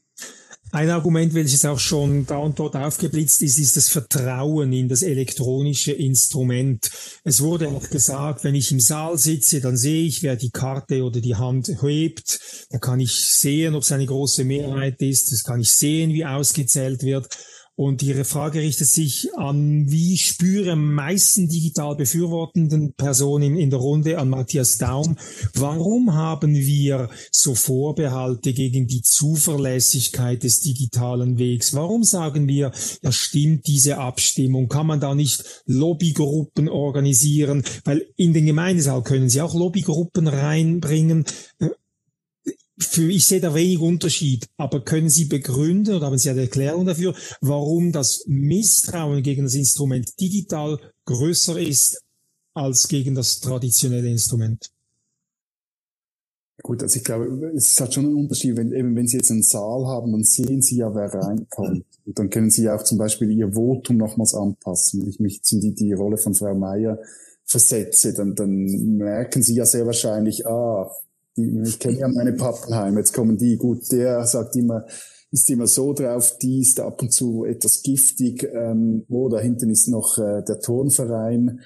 [0.73, 5.03] Ein Argument, welches auch schon da und dort aufgeblitzt ist, ist das Vertrauen in das
[5.03, 6.89] elektronische Instrument.
[7.23, 11.03] Es wurde auch gesagt, wenn ich im Saal sitze, dann sehe ich, wer die Karte
[11.03, 12.39] oder die Hand hebt.
[12.71, 15.31] Da kann ich sehen, ob es eine große Mehrheit ist.
[15.31, 17.29] Das kann ich sehen, wie ausgezählt wird.
[17.75, 23.79] Und Ihre Frage richtet sich an, wie spüre am meisten digital befürwortenden Personen in der
[23.79, 25.17] Runde an Matthias Daum.
[25.55, 31.73] Warum haben wir so Vorbehalte gegen die Zuverlässigkeit des digitalen Wegs?
[31.73, 32.71] Warum sagen wir,
[33.01, 34.67] ja stimmt diese Abstimmung?
[34.67, 37.63] Kann man da nicht Lobbygruppen organisieren?
[37.85, 41.25] Weil in den Gemeindesaal können Sie auch Lobbygruppen reinbringen
[42.77, 46.85] für ich sehe da wenig Unterschied, aber können Sie begründen oder haben Sie eine Erklärung
[46.85, 52.01] dafür, warum das Misstrauen gegen das Instrument digital größer ist
[52.53, 54.71] als gegen das traditionelle Instrument?
[56.61, 59.43] Gut, also ich glaube, es hat schon einen Unterschied, wenn, eben, wenn Sie jetzt einen
[59.43, 61.85] Saal haben, dann sehen Sie ja, wer reinkommt.
[62.05, 65.01] Und dann können Sie ja auch zum Beispiel Ihr Votum nochmals anpassen.
[65.01, 66.99] Wenn ich mich in die, die Rolle von Frau Meier
[67.43, 68.65] versetze, dann, dann
[68.97, 70.89] merken Sie ja sehr wahrscheinlich, ah,
[71.37, 74.85] die, ich kenne ja meine Pappenheim, jetzt kommen die, gut, der sagt immer,
[75.31, 79.71] ist immer so drauf, die ist ab und zu etwas giftig, ähm, wo da hinten
[79.71, 81.61] ist noch äh, der Turnverein.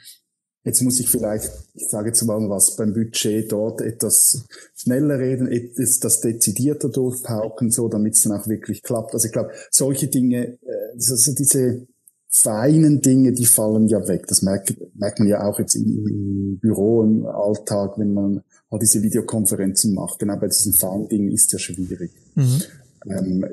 [0.63, 4.45] Jetzt muss ich vielleicht, ich sage jetzt mal was, beim Budget dort etwas
[4.75, 9.13] schneller reden, etwas das dezidierter durchpauken, so damit es dann auch wirklich klappt.
[9.13, 11.87] Also ich glaube, solche Dinge, äh, also diese
[12.29, 14.27] feinen Dinge, die fallen ja weg.
[14.27, 18.79] Das merkt, merkt man ja auch jetzt im, im Büro, im Alltag, wenn man all
[18.79, 20.19] diese Videokonferenzen macht.
[20.19, 22.11] Genau bei diesen Fahndingen ist ja schwierig.
[22.35, 22.61] Mhm.
[23.09, 23.45] Ähm,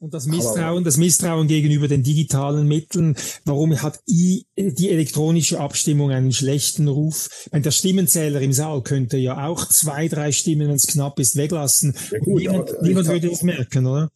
[0.00, 6.12] und das Misstrauen, das Misstrauen gegenüber den digitalen Mitteln, warum hat I, die elektronische Abstimmung
[6.12, 7.48] einen schlechten Ruf?
[7.50, 11.34] Wenn der Stimmenzähler im Saal könnte ja auch zwei, drei Stimmen, wenn es knapp ist,
[11.34, 11.96] weglassen.
[12.12, 14.12] Ja gut, niemand, niemand würde das merken, oder?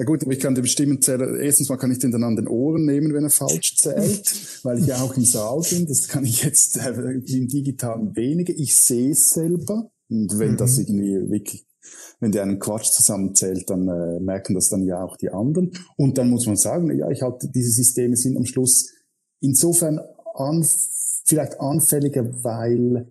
[0.00, 2.48] Ja gut, aber ich kann den Stimmenzähler, erstens mal kann ich den dann an den
[2.48, 4.32] Ohren nehmen, wenn er falsch zählt,
[4.64, 5.86] weil ich ja auch im Saal bin.
[5.86, 8.54] Das kann ich jetzt äh, im Digitalen weniger.
[8.56, 9.90] Ich sehe es selber.
[10.08, 10.56] Und wenn mhm.
[10.56, 11.66] das irgendwie wirklich,
[12.18, 15.70] wenn der einen Quatsch zusammenzählt, dann äh, merken das dann ja auch die anderen.
[15.98, 18.94] Und dann muss man sagen, ja, ich halte, diese Systeme sind am Schluss
[19.40, 20.00] insofern
[20.32, 20.66] an,
[21.26, 23.06] vielleicht anfälliger, weil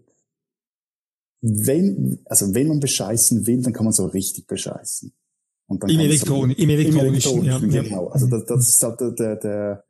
[1.41, 5.13] wenn, also wenn man bescheißen will, dann kann man so richtig bescheißen.
[5.69, 8.07] Im, Elektron im elektronischen, ja, genau.
[8.07, 9.83] Also das, das ist halt der, der,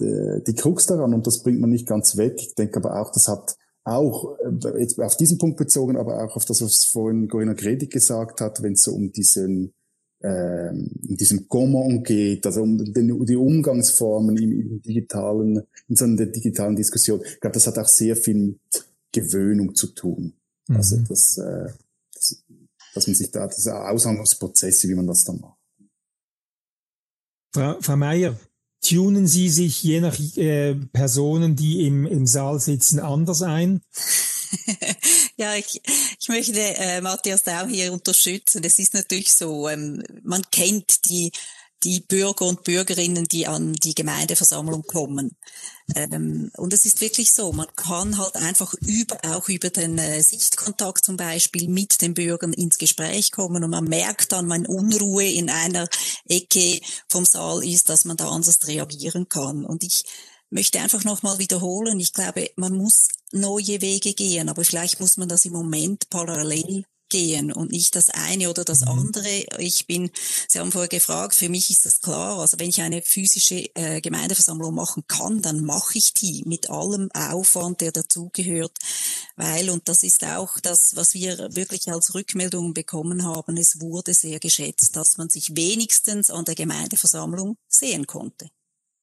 [0.00, 2.36] der, die Krux daran und das bringt man nicht ganz weg.
[2.38, 6.36] Ich denke aber auch, das hat auch, äh, jetzt auf diesen Punkt bezogen, aber auch
[6.36, 9.74] auf das, was vorhin Corinna Gredig gesagt hat, wenn es so um diesen,
[10.22, 16.04] ähm, um diesen Comment geht, also um den, die Umgangsformen im, im digitalen, in so
[16.04, 17.20] einer digitalen Diskussion.
[17.22, 20.34] Ich glaube, das hat auch sehr viel mit Gewöhnung zu tun.
[20.68, 21.04] Also mhm.
[21.08, 21.68] das, äh,
[22.94, 25.58] dass man sich da, das Aushandlungsprozesse, wie man das dann macht.
[27.54, 28.38] Frau, Frau Meier,
[28.80, 33.80] tunen Sie sich je nach äh, Personen, die im, im Saal sitzen, anders ein?
[35.36, 35.80] ja, ich,
[36.20, 38.62] ich möchte äh, Matthias Daum hier unterstützen.
[38.64, 41.32] Es ist natürlich so, ähm, man kennt die
[41.84, 45.36] die Bürger und Bürgerinnen, die an die Gemeindeversammlung kommen.
[45.94, 50.22] Ähm, und es ist wirklich so, man kann halt einfach über, auch über den äh,
[50.22, 55.26] Sichtkontakt zum Beispiel mit den Bürgern ins Gespräch kommen und man merkt dann, wenn Unruhe
[55.26, 55.88] in einer
[56.28, 59.64] Ecke vom Saal ist, dass man da anders reagieren kann.
[59.64, 60.02] Und ich
[60.50, 65.28] möchte einfach nochmal wiederholen, ich glaube, man muss neue Wege gehen, aber vielleicht muss man
[65.28, 68.88] das im Moment parallel gehen und nicht das eine oder das mhm.
[68.88, 69.44] andere.
[69.58, 70.10] Ich bin,
[70.48, 72.38] Sie haben vorher gefragt, für mich ist das klar.
[72.38, 77.10] Also wenn ich eine physische äh, Gemeindeversammlung machen kann, dann mache ich die mit allem
[77.12, 78.78] Aufwand, der dazugehört,
[79.36, 84.14] weil, und das ist auch das, was wir wirklich als Rückmeldungen bekommen haben, es wurde
[84.14, 88.48] sehr geschätzt, dass man sich wenigstens an der Gemeindeversammlung sehen konnte.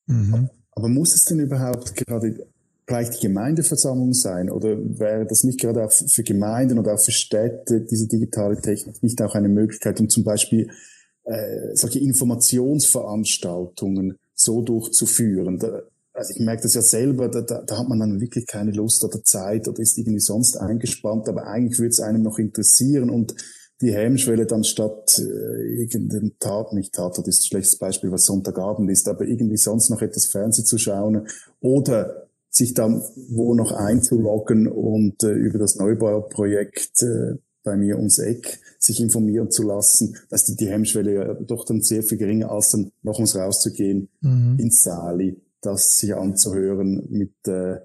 [0.08, 0.50] Mhm.
[0.72, 2.48] Aber muss es denn überhaupt gerade
[2.86, 4.50] gleich die Gemeindeversammlung sein?
[4.50, 9.04] Oder wäre das nicht gerade auch für Gemeinden oder auch für Städte, diese digitale Technik,
[9.04, 10.70] nicht auch eine Möglichkeit, um zum Beispiel
[11.24, 15.60] äh, solche Informationsveranstaltungen so durchzuführen?
[15.60, 15.82] Da,
[16.14, 19.04] also ich merke das ja selber, da, da, da hat man dann wirklich keine Lust
[19.04, 23.36] oder Zeit oder ist irgendwie sonst eingespannt, aber eigentlich würde es einem noch interessieren und
[23.82, 28.24] die Hemmschwelle dann statt äh, irgendeinen Tat, nicht Tat, das ist ein schlechtes Beispiel, was
[28.24, 31.28] Sonntagabend ist, aber irgendwie sonst noch etwas Fernsehen zu schauen
[31.60, 32.25] oder
[32.56, 38.60] sich dann wo noch einzuloggen und äh, über das Neubauprojekt äh, bei mir ums Eck
[38.80, 42.70] sich informieren zu lassen, dass die, die Hemmschwelle ja doch dann sehr viel geringer als
[42.70, 44.58] dann noch uns rauszugehen mhm.
[44.58, 47.80] ins Sali, das sich anzuhören mit äh,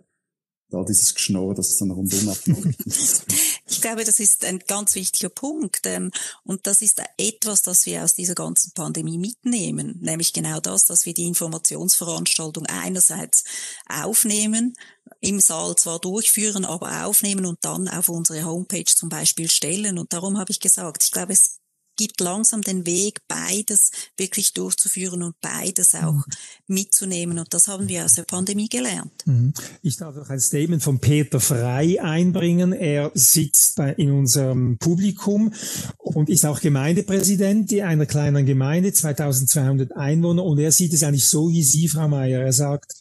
[0.70, 2.84] da dieses Geschnorr, das dann rundum abläuft.
[3.70, 5.86] Ich glaube, das ist ein ganz wichtiger Punkt.
[5.86, 6.10] Ähm,
[6.42, 9.96] und das ist etwas, das wir aus dieser ganzen Pandemie mitnehmen.
[10.00, 13.44] Nämlich genau das, dass wir die Informationsveranstaltung einerseits
[13.88, 14.74] aufnehmen,
[15.20, 19.98] im Saal zwar durchführen, aber aufnehmen und dann auf unsere Homepage zum Beispiel stellen.
[19.98, 21.59] Und darum habe ich gesagt, ich glaube, es
[22.00, 26.24] gibt langsam den Weg, beides wirklich durchzuführen und beides auch mhm.
[26.66, 27.38] mitzunehmen.
[27.38, 29.12] Und das haben wir aus der Pandemie gelernt.
[29.26, 29.52] Mhm.
[29.82, 32.72] Ich darf auch ein Statement von Peter Frei einbringen.
[32.72, 35.52] Er sitzt bei, in unserem Publikum
[35.98, 40.42] und ist auch Gemeindepräsident einer kleinen Gemeinde, 2200 Einwohner.
[40.42, 42.40] Und er sieht es eigentlich so wie Sie, Frau Meier.
[42.40, 42.94] Er sagt,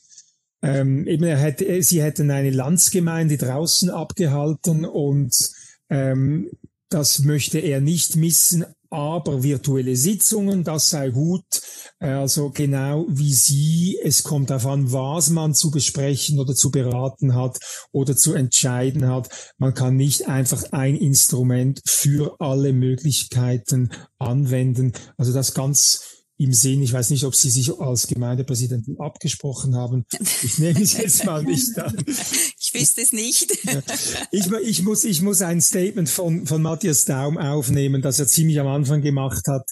[0.61, 5.33] ähm, eben er hätte, sie hätten eine Landsgemeinde draußen abgehalten und
[5.89, 6.49] ähm,
[6.89, 11.43] das möchte er nicht missen, aber virtuelle Sitzungen, das sei gut.
[11.99, 17.35] Also genau wie Sie, es kommt darauf an, was man zu besprechen oder zu beraten
[17.35, 17.59] hat
[17.91, 19.29] oder zu entscheiden hat.
[19.57, 24.93] Man kann nicht einfach ein Instrument für alle Möglichkeiten anwenden.
[25.17, 30.05] Also das ganz im Sinn, ich weiß nicht, ob Sie sich als Gemeindepräsidentin abgesprochen haben.
[30.41, 31.95] Ich nehme es jetzt mal nicht an.
[32.61, 33.51] Ich wüsste es nicht.
[34.31, 38.59] Ich, ich, muss, ich muss ein Statement von, von Matthias Daum aufnehmen, das er ziemlich
[38.59, 39.67] am Anfang gemacht hat.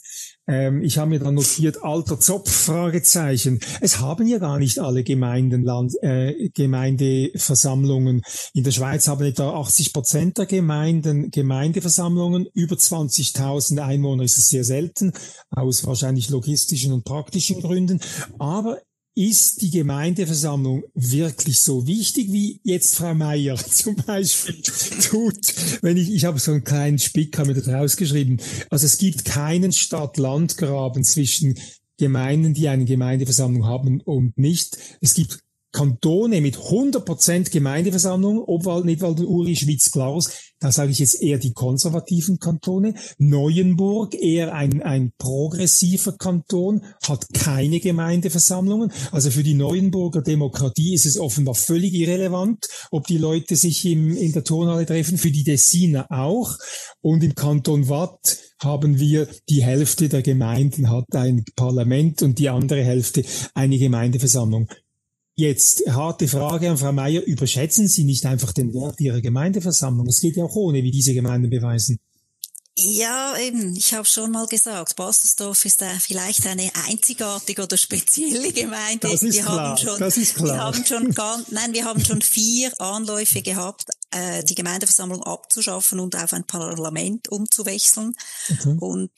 [0.47, 3.59] Ähm, ich habe mir dann notiert, alter Zopf, Fragezeichen.
[3.81, 8.21] Es haben ja gar nicht alle Gemeinden, Land, äh, Gemeindeversammlungen.
[8.53, 12.47] In der Schweiz haben etwa 80 Prozent der Gemeinden Gemeindeversammlungen.
[12.53, 15.11] Über 20.000 Einwohner ist es sehr selten,
[15.49, 17.99] aus wahrscheinlich logistischen und praktischen Gründen.
[18.39, 18.79] Aber
[19.17, 25.81] ist die Gemeindeversammlung wirklich so wichtig, wie jetzt Frau Meier zum Beispiel tut?
[25.81, 28.39] Wenn ich, ich habe so einen kleinen Spick, habe mir das rausgeschrieben.
[28.69, 31.57] Also es gibt keinen Stadt-Land-Graben zwischen
[31.97, 34.77] Gemeinden, die eine Gemeindeversammlung haben und nicht.
[35.01, 35.39] Es gibt
[35.77, 41.37] Kantone mit 100% Gemeindeversammlung, Obwald, Nidwald und Uri, Schwitz, Glarus, da sage ich jetzt eher
[41.37, 42.95] die konservativen Kantone.
[43.19, 48.91] Neuenburg, eher ein, ein progressiver Kanton, hat keine Gemeindeversammlungen.
[49.11, 54.17] Also für die Neuenburger Demokratie ist es offenbar völlig irrelevant, ob die Leute sich im,
[54.17, 56.57] in der Turnhalle treffen, für die Dessiner auch.
[57.01, 62.49] Und im Kanton Watt haben wir die Hälfte der Gemeinden hat ein Parlament und die
[62.49, 63.23] andere Hälfte
[63.53, 64.67] eine Gemeindeversammlung.
[65.39, 67.21] Jetzt harte Frage an Frau Meier.
[67.21, 70.07] Überschätzen Sie nicht einfach den Wert Ihrer Gemeindeversammlung?
[70.07, 71.99] Es geht ja auch ohne, wie diese Gemeinden beweisen.
[72.75, 73.75] Ja, eben.
[73.75, 79.09] Ich habe schon mal gesagt, Bastersdorf ist äh, vielleicht eine einzigartige oder spezielle Gemeinde.
[79.09, 79.69] Das ist wir klar.
[79.69, 80.55] Haben schon, das ist klar.
[80.55, 85.99] Wir haben schon ganz, nein, wir haben schon vier Anläufe gehabt, äh, die Gemeindeversammlung abzuschaffen
[85.99, 88.15] und auf ein Parlament umzuwechseln.
[88.49, 88.75] Okay.
[88.79, 89.11] Und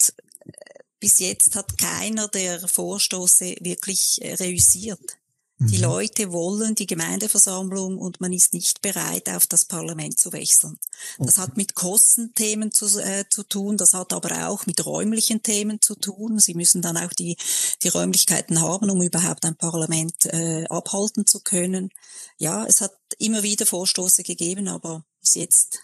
[0.45, 0.51] äh,
[0.99, 5.18] bis jetzt hat keiner der Vorstoße wirklich äh, reüssiert.
[5.61, 5.83] Die mhm.
[5.83, 10.79] Leute wollen die Gemeindeversammlung und man ist nicht bereit, auf das Parlament zu wechseln.
[11.17, 15.81] Das hat mit Kostenthemen zu, äh, zu tun, das hat aber auch mit räumlichen Themen
[15.81, 16.39] zu tun.
[16.39, 17.35] Sie müssen dann auch die,
[17.83, 21.89] die Räumlichkeiten haben, um überhaupt ein Parlament äh, abhalten zu können.
[22.37, 25.79] Ja, es hat immer wieder Vorstoße gegeben, aber bis jetzt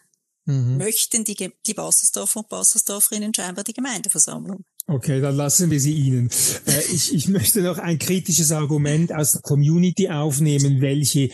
[0.45, 0.78] mhm.
[0.78, 4.63] möchten die, die Bassersdorfer und Bassersdorferinnen scheinbar die Gemeindeversammlung.
[4.88, 6.30] Okay, dann lassen wir sie Ihnen.
[6.68, 11.32] Äh, ich, ich möchte noch ein kritisches Argument aus der Community aufnehmen, welche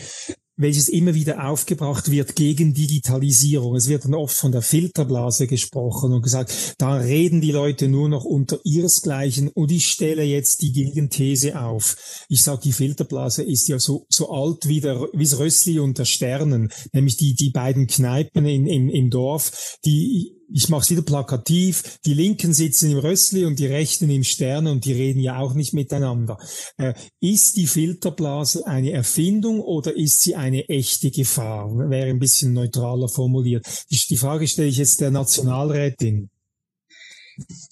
[0.56, 3.74] welches immer wieder aufgebracht wird gegen Digitalisierung.
[3.74, 8.08] Es wird dann oft von der Filterblase gesprochen und gesagt, da reden die Leute nur
[8.08, 12.24] noch unter ihresgleichen und ich stelle jetzt die Gegenthese auf.
[12.28, 15.98] Ich sage, die Filterblase ist ja so, so alt wie, der, wie das Rössli und
[15.98, 20.90] der Sternen, nämlich die, die beiden Kneipen in, in, im Dorf, die ich mache es
[20.90, 25.20] wieder plakativ, die Linken sitzen im Rössli und die Rechten im Stern und die reden
[25.20, 26.38] ja auch nicht miteinander.
[26.76, 31.70] Äh, ist die Filterblase eine Erfindung oder ist sie eine echte Gefahr?
[31.90, 33.66] Wäre ein bisschen neutraler formuliert.
[33.90, 36.30] Die, die Frage stelle ich jetzt der Nationalrätin.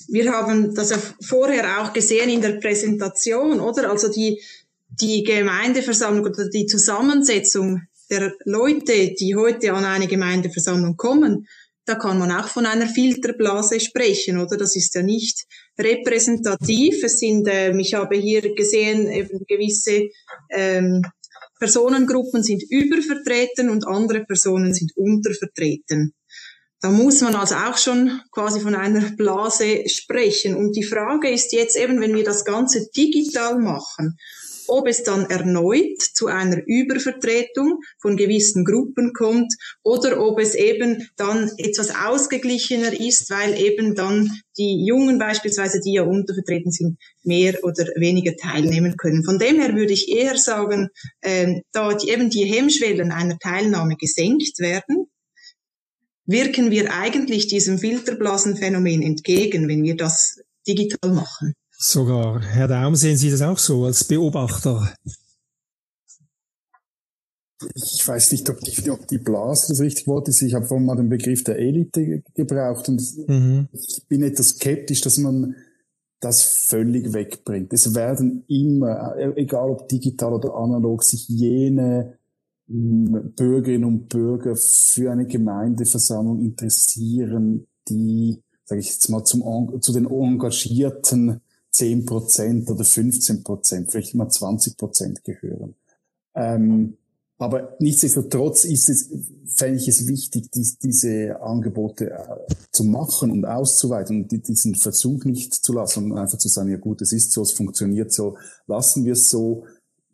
[0.08, 3.90] Wir haben das ja vorher auch gesehen in der Präsentation, oder?
[3.90, 4.40] Also die,
[4.88, 11.46] die Gemeindeversammlung oder die Zusammensetzung der Leute, die heute an eine Gemeindeversammlung kommen,
[11.90, 14.56] da kann man auch von einer Filterblase sprechen, oder?
[14.56, 15.44] Das ist ja nicht
[15.76, 17.02] repräsentativ.
[17.02, 20.08] Es sind, ähm, ich habe hier gesehen, eben gewisse
[20.50, 21.02] ähm,
[21.58, 26.14] Personengruppen sind übervertreten und andere Personen sind untervertreten.
[26.80, 30.54] Da muss man also auch schon quasi von einer Blase sprechen.
[30.54, 34.16] Und die Frage ist jetzt eben, wenn wir das Ganze digital machen
[34.70, 39.52] ob es dann erneut zu einer Übervertretung von gewissen Gruppen kommt
[39.82, 45.94] oder ob es eben dann etwas ausgeglichener ist, weil eben dann die Jungen beispielsweise, die
[45.94, 49.24] ja untervertreten sind, mehr oder weniger teilnehmen können.
[49.24, 50.88] Von dem her würde ich eher sagen,
[51.20, 55.06] äh, da die, eben die Hemmschwellen einer Teilnahme gesenkt werden,
[56.26, 61.54] wirken wir eigentlich diesem Filterblasenphänomen entgegen, wenn wir das digital machen.
[61.82, 64.92] Sogar, Herr Daum, sehen Sie das auch so als Beobachter?
[67.74, 70.42] Ich weiß nicht, ob die, ob die Blase das richtige Wort ist.
[70.42, 73.68] Ich habe vorhin mal den Begriff der Elite gebraucht und mhm.
[73.72, 75.56] ich bin etwas skeptisch, dass man
[76.20, 77.72] das völlig wegbringt.
[77.72, 82.18] Es werden immer, egal ob digital oder analog, sich jene
[82.68, 89.94] hm, Bürgerinnen und Bürger für eine Gemeindeversammlung interessieren, die, sage ich jetzt mal, zum, zu
[89.94, 95.74] den engagierten 10 Prozent oder 15 Prozent, vielleicht mal 20 Prozent gehören.
[96.34, 96.96] Ähm,
[97.40, 99.08] aber nichtsdestotrotz ist es,
[99.46, 105.24] fände ich es wichtig, dies, diese Angebote äh, zu machen und auszuweiten und diesen Versuch
[105.24, 108.36] nicht zu lassen und einfach zu sagen, ja gut, es ist so, es funktioniert so,
[108.66, 109.64] lassen wir es so.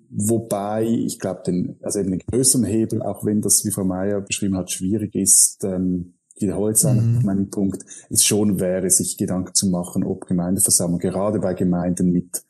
[0.09, 4.21] Wobei, ich glaube, den, also eben den größeren Hebel, auch wenn das, wie Frau Meier
[4.21, 7.23] beschrieben hat, schwierig ist, ähm, wiederhole jetzt mhm.
[7.25, 12.45] meinen Punkt, ist schon wäre, sich Gedanken zu machen, ob Gemeindeversammlung gerade bei Gemeinden mit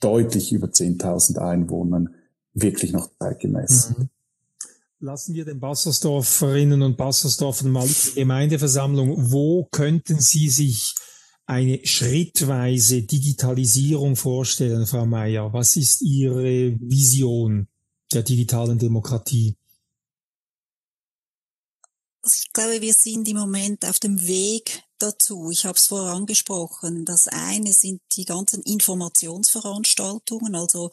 [0.00, 2.14] deutlich über 10.000 Einwohnern
[2.54, 4.08] wirklich noch zeitgemäß mhm.
[5.00, 9.30] Lassen wir den Bassersdorferinnen und Bassersdorfern mal die Gemeindeversammlung.
[9.30, 10.96] Wo könnten Sie sich
[11.46, 15.52] eine schrittweise Digitalisierung vorstellen, Frau Mayer?
[15.52, 17.68] Was ist Ihre Vision
[18.12, 19.54] der digitalen Demokratie?
[22.28, 25.50] Also ich glaube, wir sind im Moment auf dem Weg dazu.
[25.50, 27.06] Ich habe es vorher angesprochen.
[27.06, 30.90] Das eine sind die ganzen Informationsveranstaltungen, also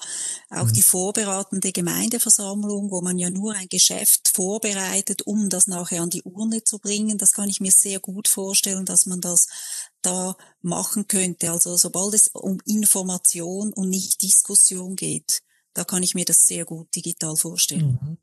[0.49, 0.71] auch mhm.
[0.71, 6.23] die vorbereitende Gemeindeversammlung, wo man ja nur ein Geschäft vorbereitet, um das nachher an die
[6.23, 7.17] Urne zu bringen.
[7.17, 9.47] Das kann ich mir sehr gut vorstellen, dass man das
[10.01, 11.51] da machen könnte.
[11.51, 15.41] Also sobald es um Information und nicht Diskussion geht,
[15.73, 17.99] da kann ich mir das sehr gut digital vorstellen.
[18.01, 18.17] Mhm.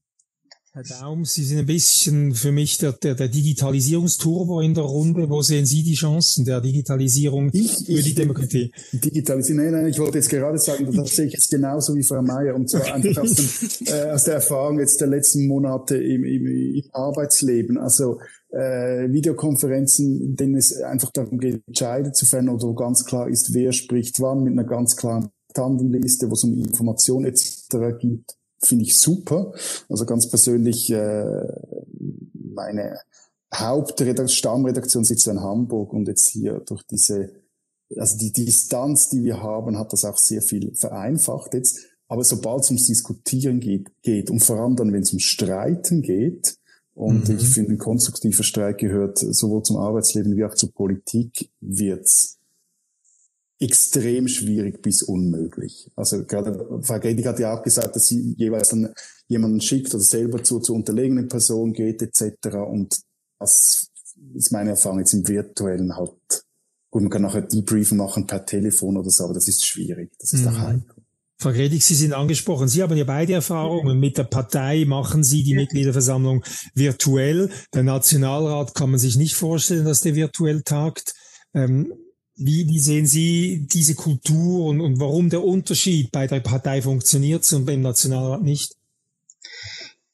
[0.75, 5.29] Herr Daum, Sie sind ein bisschen für mich der, der, der Digitalisierungsturbo in der Runde.
[5.29, 8.73] Wo sehen Sie die Chancen der Digitalisierung ich, für die Demokratie?
[8.91, 12.23] Digitalisierung, nein, nein, ich wollte jetzt gerade sagen, das sehe ich jetzt genauso wie Frau
[12.23, 16.25] Mayer und zwar einfach aus, dem, äh, aus der Erfahrung jetzt der letzten Monate im,
[16.25, 17.77] im, im Arbeitsleben.
[17.77, 23.05] Also äh, Videokonferenzen, in denen es einfach darum geht, entscheiden zu fällen oder wo ganz
[23.05, 27.69] klar ist, wer spricht wann mit einer ganz klaren Tandemliste, wo es um Information etc.
[28.01, 28.25] geht
[28.65, 29.53] finde ich super.
[29.89, 31.43] Also ganz persönlich, äh,
[32.55, 32.99] meine
[33.55, 37.33] Hauptstammredaktion sitzt in Hamburg und jetzt hier durch diese,
[37.97, 41.81] also die Distanz, die wir haben, hat das auch sehr viel vereinfacht jetzt.
[42.09, 46.03] Aber sobald es ums Diskutieren geht, geht und vor allem dann, wenn es ums Streiten
[46.03, 46.57] geht,
[46.95, 47.37] und mhm.
[47.37, 52.39] ich finde, ein konstruktiver Streit gehört sowohl zum Arbeitsleben wie auch zur Politik, wird's
[53.63, 55.91] extrem schwierig bis unmöglich.
[55.97, 58.93] Also gerade Frau Gedig hat ja auch gesagt, dass sie jeweils dann
[59.29, 62.57] jemanden schickt oder selber zu, zur unterlegenen Person geht etc.
[62.69, 63.01] Und
[63.39, 63.89] das
[64.35, 66.45] ist meine Erfahrung jetzt im virtuellen halt.
[66.91, 70.11] Gut, man kann nachher Debriefen machen per Telefon oder so, aber das ist schwierig.
[70.19, 70.49] Das ist mhm.
[70.49, 70.95] auch heikel.
[71.39, 72.69] Frau Gredig, Sie sind angesprochen.
[72.69, 73.99] Sie haben ja beide Erfahrungen.
[73.99, 76.45] Mit der Partei machen Sie die Mitgliederversammlung
[76.75, 77.51] virtuell.
[77.75, 81.15] Der Nationalrat kann man sich nicht vorstellen, dass der virtuell tagt.
[81.53, 81.93] Ähm,
[82.37, 87.51] wie, wie sehen Sie diese Kultur und, und warum der Unterschied bei der Partei funktioniert
[87.53, 88.77] und beim Nationalrat nicht?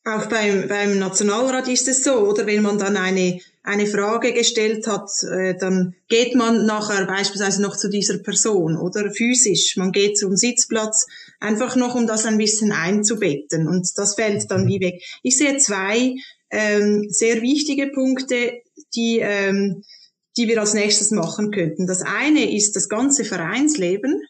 [0.04, 4.86] Auch beim, beim Nationalrat ist es so, oder wenn man dann eine, eine Frage gestellt
[4.86, 9.76] hat, äh, dann geht man nachher beispielsweise noch zu dieser Person oder physisch.
[9.76, 11.06] Man geht zum Sitzplatz,
[11.40, 13.68] einfach noch, um das ein bisschen einzubetten.
[13.68, 15.02] Und das fällt dann wie weg.
[15.22, 16.14] Ich sehe zwei
[16.50, 18.62] ähm, sehr wichtige Punkte,
[18.94, 19.82] die ähm,
[20.38, 21.86] die wir als nächstes machen könnten.
[21.86, 24.22] Das eine ist das ganze Vereinsleben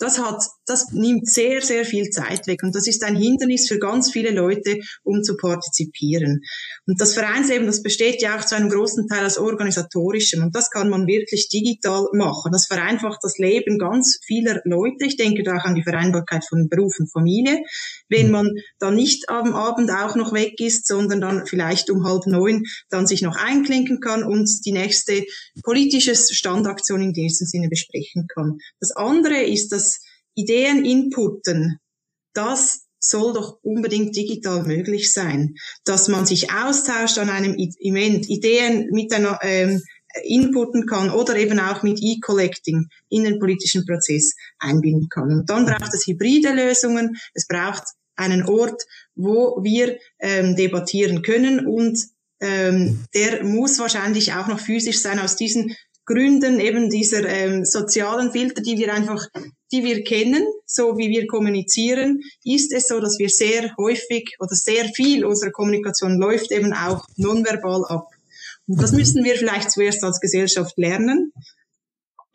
[0.00, 3.78] das hat, das nimmt sehr, sehr viel Zeit weg und das ist ein Hindernis für
[3.78, 6.42] ganz viele Leute, um zu partizipieren.
[6.86, 10.70] Und das Vereinsleben, das besteht ja auch zu einem großen Teil aus organisatorischem und das
[10.70, 12.52] kann man wirklich digital machen.
[12.52, 15.06] Das vereinfacht das Leben ganz vieler Leute.
[15.06, 17.58] Ich denke da auch an die Vereinbarkeit von Beruf und Familie.
[18.08, 18.32] Wenn mhm.
[18.32, 22.64] man dann nicht am Abend auch noch weg ist, sondern dann vielleicht um halb neun
[22.90, 25.24] dann sich noch einklinken kann und die nächste
[25.64, 28.58] politische Standaktion in diesem Sinne besprechen kann.
[28.78, 30.00] Das andere ist, dass
[30.34, 31.78] Ideen inputten,
[32.32, 35.54] das soll doch unbedingt digital möglich sein,
[35.84, 39.82] dass man sich austauscht an einem Event, Ideen mit einer ähm,
[40.24, 45.30] inputten kann oder eben auch mit E-Collecting in den politischen Prozess einbinden kann.
[45.32, 47.84] Und dann braucht es hybride Lösungen, es braucht
[48.16, 48.82] einen Ort,
[49.14, 51.98] wo wir ähm, debattieren können und
[52.40, 55.76] ähm, der muss wahrscheinlich auch noch physisch sein aus diesen
[56.10, 59.28] Gründen eben dieser ähm, sozialen Filter, die wir einfach,
[59.70, 64.56] die wir kennen, so wie wir kommunizieren, ist es so, dass wir sehr häufig oder
[64.56, 68.08] sehr viel unserer Kommunikation läuft eben auch nonverbal ab.
[68.66, 71.32] Und das müssen wir vielleicht zuerst als Gesellschaft lernen.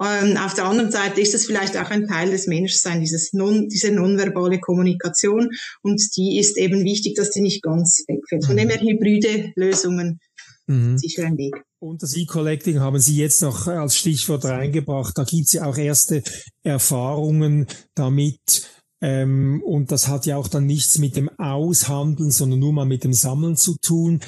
[0.02, 3.68] Ähm, auf der anderen Seite ist es vielleicht auch ein Teil des Menschseins, dieses non,
[3.68, 5.50] diese nonverbale Kommunikation.
[5.82, 8.46] Und die ist eben wichtig, dass die nicht ganz wegfällt.
[8.46, 10.22] Von dem her hybride Lösungen
[10.68, 10.98] mhm.
[10.98, 11.56] sicher ein Weg.
[11.80, 15.18] Und das E-Collecting haben Sie jetzt noch als Stichwort reingebracht.
[15.18, 16.24] Da gibt es ja auch erste
[16.64, 18.68] Erfahrungen damit.
[19.02, 23.04] Ähm, und das hat ja auch dann nichts mit dem Aushandeln, sondern nur mal mit
[23.04, 24.22] dem Sammeln zu tun.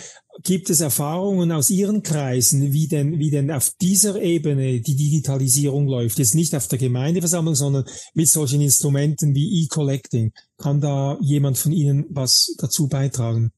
[0.44, 5.88] Gibt es Erfahrungen aus Ihren Kreisen, wie denn, wie denn auf dieser Ebene die Digitalisierung
[5.88, 6.20] läuft?
[6.20, 10.32] Jetzt nicht auf der Gemeindeversammlung, sondern mit solchen Instrumenten wie E-Collecting.
[10.58, 13.52] Kann da jemand von Ihnen was dazu beitragen?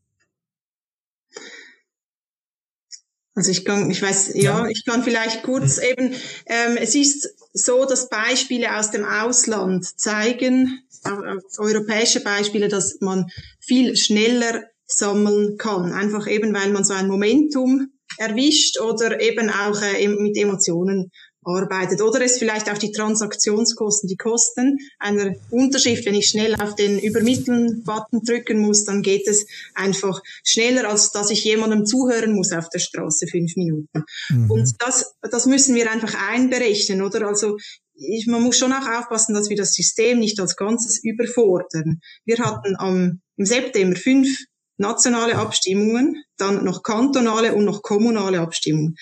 [3.40, 5.84] Also ich kann, ich weiß, ja, ich kann vielleicht kurz mhm.
[5.84, 6.16] eben,
[6.46, 13.28] ähm, es ist so, dass Beispiele aus dem Ausland zeigen, äh, europäische Beispiele, dass man
[13.62, 15.94] viel schneller sammeln kann.
[15.94, 21.10] Einfach eben, weil man so ein Momentum erwischt oder eben auch äh, mit Emotionen
[21.50, 22.02] arbeitet.
[22.02, 26.06] Oder es vielleicht auch die Transaktionskosten, die Kosten einer Unterschrift.
[26.06, 31.32] Wenn ich schnell auf den Übermitteln-Button drücken muss, dann geht es einfach schneller, als dass
[31.32, 34.04] ich jemandem zuhören muss auf der Straße fünf Minuten.
[34.30, 34.52] Mhm.
[34.52, 37.28] Und das, das müssen wir einfach einberechnen, oder?
[37.28, 37.58] Also
[37.96, 42.00] ich, man muss schon auch aufpassen, dass wir das System nicht als Ganzes überfordern.
[42.26, 44.30] Wir hatten am, im September fünf
[44.78, 48.96] nationale Abstimmungen, dann noch kantonale und noch kommunale Abstimmungen.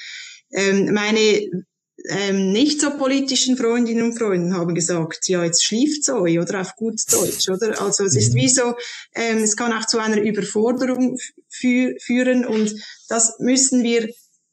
[0.51, 1.65] Ähm, meine
[2.05, 6.75] ähm, nicht so politischen Freundinnen und Freunden haben gesagt, ja, jetzt schläft's euch, oder auf
[6.75, 7.81] gut Deutsch, oder?
[7.81, 8.37] Also es ist mhm.
[8.37, 8.75] wie so,
[9.15, 11.17] ähm, es kann auch zu einer Überforderung
[11.49, 12.73] fü führen und
[13.09, 14.09] das müssen wir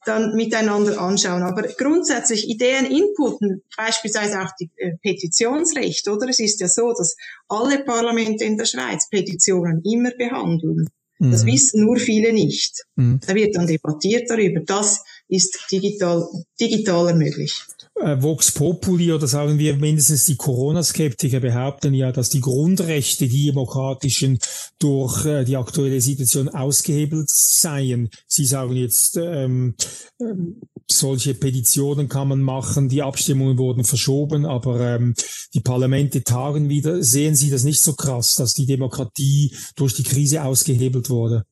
[0.07, 1.43] dann miteinander anschauen.
[1.43, 6.29] Aber grundsätzlich Ideen inputen, beispielsweise auch die äh, Petitionsrecht, oder?
[6.29, 7.17] Es ist ja so, dass
[7.49, 10.89] alle Parlamente in der Schweiz Petitionen immer behandeln.
[11.19, 11.53] Das mhm.
[11.53, 12.85] wissen nur viele nicht.
[12.97, 13.21] Mhm.
[13.27, 14.61] Da wird dann debattiert darüber.
[14.61, 16.27] Das ist digital,
[16.61, 17.55] digitaler möglich.
[18.01, 23.47] Äh, Vox Populi oder sagen wir mindestens die Corona-Skeptiker behaupten ja, dass die Grundrechte, die
[23.47, 24.39] demokratischen,
[24.81, 28.11] durch äh, die aktuelle Situation ausgehebelt seien.
[28.27, 29.77] Sie sagen jetzt, ähm,
[30.21, 30.61] ähm,
[30.91, 35.15] solche Petitionen kann man machen, die Abstimmungen wurden verschoben, aber ähm,
[35.55, 37.03] die Parlamente tagen wieder.
[37.03, 41.45] Sehen Sie das nicht so krass, dass die Demokratie durch die Krise ausgehebelt wurde?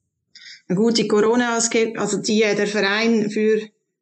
[0.68, 3.60] Gut, die Corona, also die, äh, der Verein für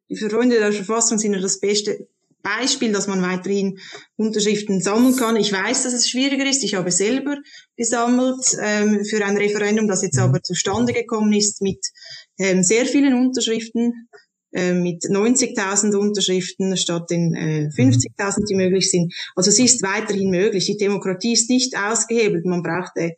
[0.09, 2.07] die Freunde der Verfassung sind ja das beste
[2.41, 3.79] Beispiel, dass man weiterhin
[4.15, 5.35] Unterschriften sammeln kann.
[5.35, 6.63] Ich weiß, dass es schwieriger ist.
[6.63, 7.37] Ich habe selber
[7.77, 10.23] gesammelt ähm, für ein Referendum, das jetzt mhm.
[10.23, 11.85] aber zustande gekommen ist mit
[12.39, 14.07] ähm, sehr vielen Unterschriften,
[14.53, 19.13] äh, mit 90.000 Unterschriften statt den äh, 50.000, die möglich sind.
[19.35, 20.65] Also es ist weiterhin möglich.
[20.65, 22.45] Die Demokratie ist nicht ausgehebelt.
[22.45, 23.11] Man braucht äh,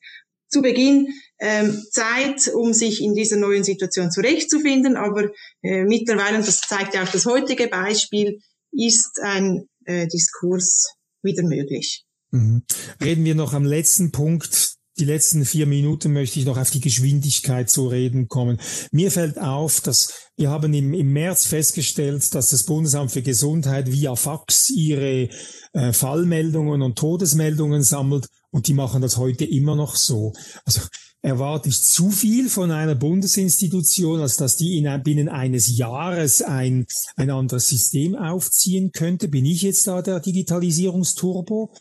[0.54, 1.08] zu Beginn
[1.40, 4.96] ähm, Zeit, um sich in dieser neuen Situation zurechtzufinden.
[4.96, 5.30] Aber
[5.62, 8.40] äh, mittlerweile, und das zeigt ja auch das heutige Beispiel,
[8.72, 12.06] ist ein äh, Diskurs wieder möglich.
[12.32, 12.64] Mhm.
[13.04, 14.76] Reden wir noch am letzten Punkt.
[15.00, 18.60] Die letzten vier Minuten möchte ich noch auf die Geschwindigkeit zu reden kommen.
[18.92, 23.92] Mir fällt auf, dass wir haben im, im März festgestellt, dass das Bundesamt für Gesundheit
[23.92, 25.30] via Fax ihre
[25.74, 30.32] äh, Fallmeldungen und Todesmeldungen sammelt und die machen das heute immer noch so.
[30.64, 30.82] Also
[31.24, 36.86] erwarte ich zu viel von einer Bundesinstitution, als dass die in, binnen eines Jahres ein,
[37.16, 39.28] ein anderes System aufziehen könnte.
[39.28, 41.74] Bin ich jetzt da der Digitalisierungsturbo?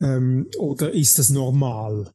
[0.00, 2.10] Ähm, oder ist das normal?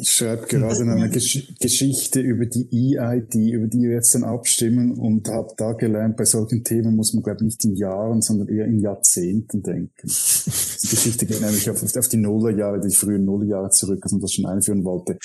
[0.00, 4.92] Ich schreibe gerade eine Gesch Geschichte über die EID, über die wir jetzt dann abstimmen
[4.92, 8.48] und habe da gelernt, bei solchen Themen muss man, glaube ich, nicht in Jahren, sondern
[8.48, 9.90] eher in Jahrzehnten denken.
[10.02, 14.32] Die Geschichte geht nämlich auf, auf die Nullerjahre, die frühen Nullerjahre zurück, als man das
[14.32, 15.18] schon einführen wollte.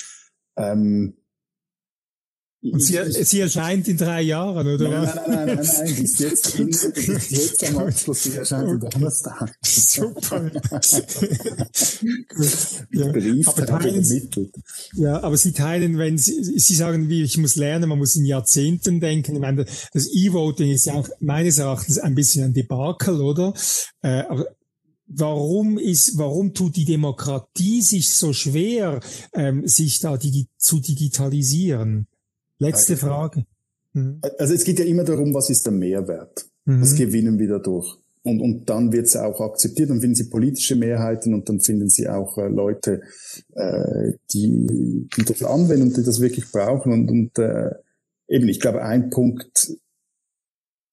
[0.56, 1.14] Ähm,
[2.72, 5.14] und sie, sie erscheint in drei Jahren, oder nein, was?
[5.14, 9.54] Nein, nein, nein, nein, nein, ist jetzt, ist jetzt am Abschluss, die erscheint am Donnerstag.
[9.62, 10.50] Super.
[12.90, 13.12] ja.
[13.12, 14.30] Brief aber teilen,
[14.94, 18.24] ja, aber Sie teilen, wenn Sie, Sie sagen, wie ich muss lernen, man muss in
[18.24, 19.34] Jahrzehnten denken.
[19.34, 23.52] Ich meine, das E-Voting ist ja auch meines Erachtens ein bisschen ein Debakel, oder?
[24.02, 24.46] Äh, aber
[25.06, 29.00] warum ist, warum tut die Demokratie sich so schwer,
[29.34, 32.06] ähm, sich da digi zu digitalisieren?
[32.58, 33.44] Letzte Frage.
[33.92, 34.20] Mhm.
[34.38, 36.46] Also es geht ja immer darum, was ist der Mehrwert?
[36.64, 36.82] Mhm.
[36.82, 37.98] Was gewinnen wir dadurch?
[38.22, 41.90] Und, und dann wird es auch akzeptiert, dann finden sie politische Mehrheiten und dann finden
[41.90, 43.02] sie auch äh, Leute,
[43.52, 46.92] äh, die, die das anwenden und die das wirklich brauchen.
[46.92, 47.70] Und, und äh,
[48.28, 49.76] eben, ich glaube, ein Punkt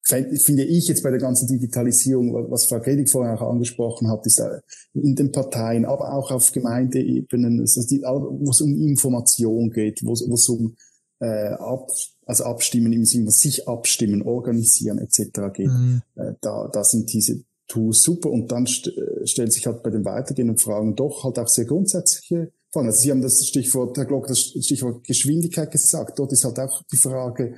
[0.04, 4.40] finde ich jetzt bei der ganzen Digitalisierung, was Frau Gredig vorher auch angesprochen hat, ist
[4.40, 4.60] äh,
[4.92, 10.48] in den Parteien, aber auch auf Gemeindeebenen, also wo es um Information geht, wo es
[10.48, 10.74] um
[11.22, 11.88] äh, ab,
[12.26, 15.52] also abstimmen im Sinne, sich abstimmen, organisieren etc.
[15.54, 16.02] geht, mhm.
[16.16, 19.90] äh, da, da sind diese Tools super und dann st äh, stellt sich halt bei
[19.90, 22.88] den weitergehenden Fragen doch halt auch sehr grundsätzliche Fragen.
[22.88, 26.18] Also Sie haben das Stichwort, Herr Glock, das Stichwort Geschwindigkeit gesagt.
[26.18, 27.54] Dort ist halt auch die Frage,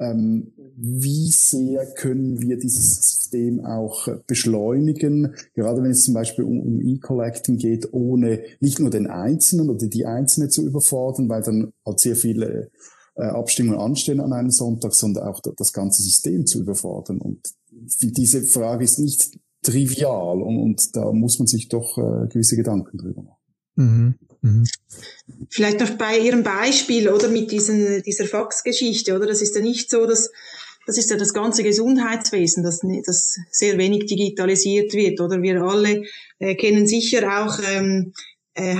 [0.00, 6.60] ähm, wie sehr können wir dieses System auch beschleunigen, gerade wenn es zum Beispiel um,
[6.60, 11.72] um E-Collecting geht, ohne nicht nur den Einzelnen oder die Einzelne zu überfordern, weil dann
[11.86, 12.70] halt sehr viele
[13.14, 17.18] äh, Abstimmungen anstehen an einem Sonntag, sondern auch das ganze System zu überfordern.
[17.18, 17.40] Und
[17.70, 22.98] diese Frage ist nicht trivial und, und da muss man sich doch äh, gewisse Gedanken
[22.98, 23.42] drüber machen.
[23.74, 24.14] Mhm.
[24.42, 24.64] Mhm.
[25.48, 29.26] Vielleicht noch bei Ihrem Beispiel, oder mit diesen, dieser Faxgeschichte, oder?
[29.26, 30.30] Das ist ja nicht so, dass
[30.84, 35.40] das ist ja das ganze Gesundheitswesen, das, das sehr wenig digitalisiert wird, oder?
[35.40, 36.02] Wir alle
[36.40, 38.12] äh, kennen sicher auch ähm,
[38.54, 38.74] äh,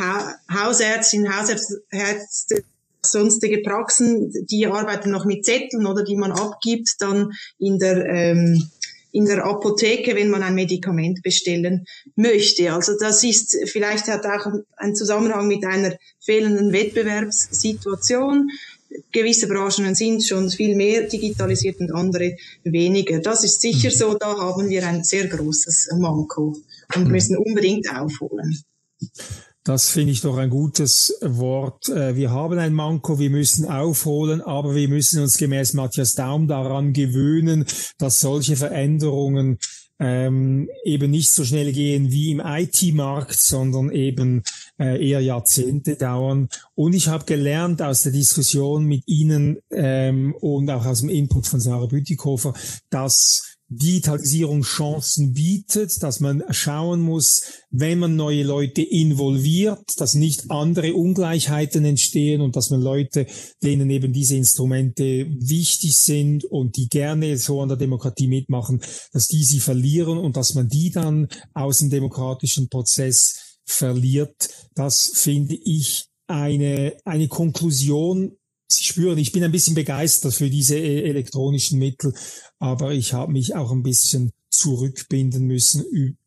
[0.51, 2.65] Hausärztinnen, Hausärzte,
[3.05, 8.71] sonstige Praxen, die arbeiten noch mit Zetteln oder die man abgibt dann in der ähm,
[9.13, 11.85] in der Apotheke, wenn man ein Medikament bestellen
[12.17, 12.73] möchte.
[12.73, 14.47] Also das ist vielleicht hat auch
[14.77, 18.49] ein Zusammenhang mit einer fehlenden Wettbewerbssituation.
[19.13, 23.21] Gewisse Branchen sind schon viel mehr digitalisiert und andere weniger.
[23.21, 23.95] Das ist sicher mhm.
[23.95, 26.57] so, da haben wir ein sehr großes Manko
[26.97, 28.63] und müssen unbedingt aufholen.
[29.65, 31.89] Das finde ich doch ein gutes Wort.
[31.89, 36.49] Äh, wir haben ein Manko, wir müssen aufholen, aber wir müssen uns gemäß Matthias Daum
[36.49, 37.65] daran gewöhnen,
[37.97, 39.59] dass solche Veränderungen
[40.01, 44.43] ähm, eben nicht so schnell gehen wie im IT-Markt, sondern eben
[44.81, 46.49] äh, eher Jahrzehnte dauern.
[46.75, 51.47] Und ich habe gelernt aus der Diskussion mit Ihnen ähm, und auch aus dem Input
[51.47, 52.53] von Sarah Bütikofer,
[52.91, 60.51] dass Digitalisierung Chancen bietet, dass man schauen muss, wenn man neue Leute involviert, dass nicht
[60.51, 63.27] andere Ungleichheiten entstehen und dass man Leute,
[63.63, 68.81] denen eben diese Instrumente wichtig sind und die gerne so an der Demokratie mitmachen,
[69.13, 74.51] dass die sie verlieren und dass man die dann aus dem demokratischen Prozess verliert.
[74.75, 78.37] Das finde ich eine, eine Konklusion,
[78.75, 82.15] Sie spüren, ich bin ein bisschen begeistert für diese äh, elektronischen Mittel,
[82.59, 85.85] aber ich habe mich auch ein bisschen zurückbinden müssen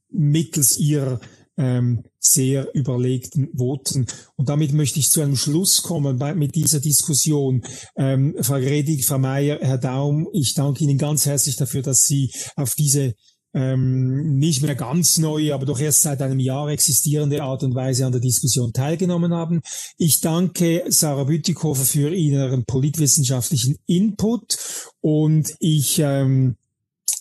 [0.09, 1.19] mittels ihrer
[1.57, 4.07] ähm, sehr überlegten Voten.
[4.35, 7.63] Und damit möchte ich zu einem Schluss kommen bei, mit dieser Diskussion.
[7.95, 12.31] Ähm, Frau Gredig, Frau Mayer, Herr Daum, ich danke Ihnen ganz herzlich dafür, dass Sie
[12.55, 13.15] auf diese
[13.56, 18.06] ähm, nicht mehr ganz neu, aber doch erst seit einem Jahr existierende Art und Weise
[18.06, 19.61] an der Diskussion teilgenommen haben.
[19.98, 24.57] Ich danke Sarah Bütikofer für ihren politwissenschaftlichen Input
[24.99, 26.57] und ich ähm,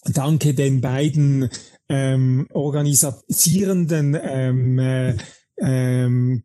[0.04, 1.48] danke den beiden
[1.88, 5.16] ähm, organisierenden ähm, äh,
[5.60, 6.42] ähm,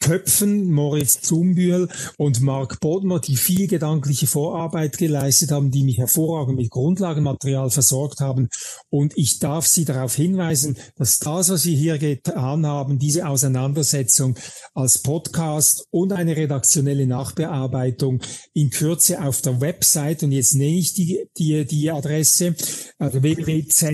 [0.00, 6.56] Köpfen, Moritz Zumbühl und Mark Bodmer, die viel gedankliche Vorarbeit geleistet haben, die mich hervorragend
[6.56, 8.48] mit Grundlagenmaterial versorgt haben.
[8.88, 14.36] Und ich darf Sie darauf hinweisen, dass das, was Sie hier getan haben, diese Auseinandersetzung
[14.74, 18.20] als Podcast und eine redaktionelle Nachbearbeitung
[18.52, 22.56] in Kürze auf der Website, und jetzt nenne ich die, die, die Adresse,
[22.98, 23.90] also www.zh.ch,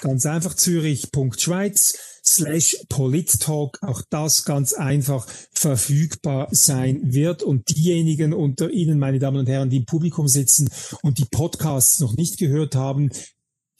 [0.00, 1.94] ganz einfach zürich.schweiz,
[2.34, 7.42] slash Polittalk auch das ganz einfach verfügbar sein wird.
[7.42, 10.68] Und diejenigen unter Ihnen, meine Damen und Herren, die im Publikum sitzen
[11.02, 13.10] und die Podcasts noch nicht gehört haben,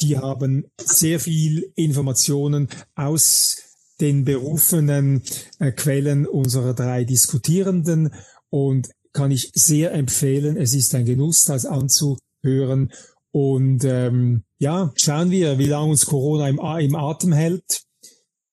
[0.00, 3.56] die haben sehr viel Informationen aus
[4.00, 5.22] den berufenen
[5.58, 8.14] äh, Quellen unserer drei Diskutierenden
[8.48, 10.56] und kann ich sehr empfehlen.
[10.56, 12.92] Es ist ein Genuss, das anzuhören.
[13.32, 17.82] Und ähm, ja, schauen wir, wie lange uns Corona im, im Atem hält.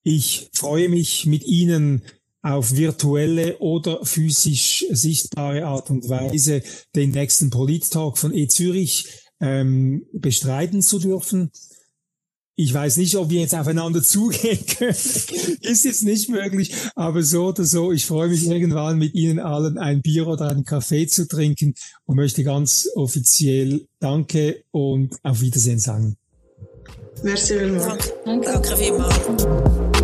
[0.08, 2.04] Ich freue mich mit Ihnen
[2.44, 6.62] auf virtuelle oder physisch sichtbare Art und Weise
[6.96, 9.08] den nächsten Polit-Talk von E-Zürich
[9.42, 11.50] ähm, bestreiten zu dürfen.
[12.56, 14.92] Ich weiß nicht, ob wir jetzt aufeinander zugehen können.
[14.92, 19.80] Ist jetzt nicht möglich, aber so oder so, ich freue mich irgendwann mit Ihnen allen
[19.80, 21.74] ein Bier oder einen Kaffee zu trinken
[22.06, 26.16] und möchte ganz offiziell Danke und auf Wiedersehen sagen.
[27.24, 28.14] Merci vielmals.
[28.24, 29.95] Danke, Danke vielmals.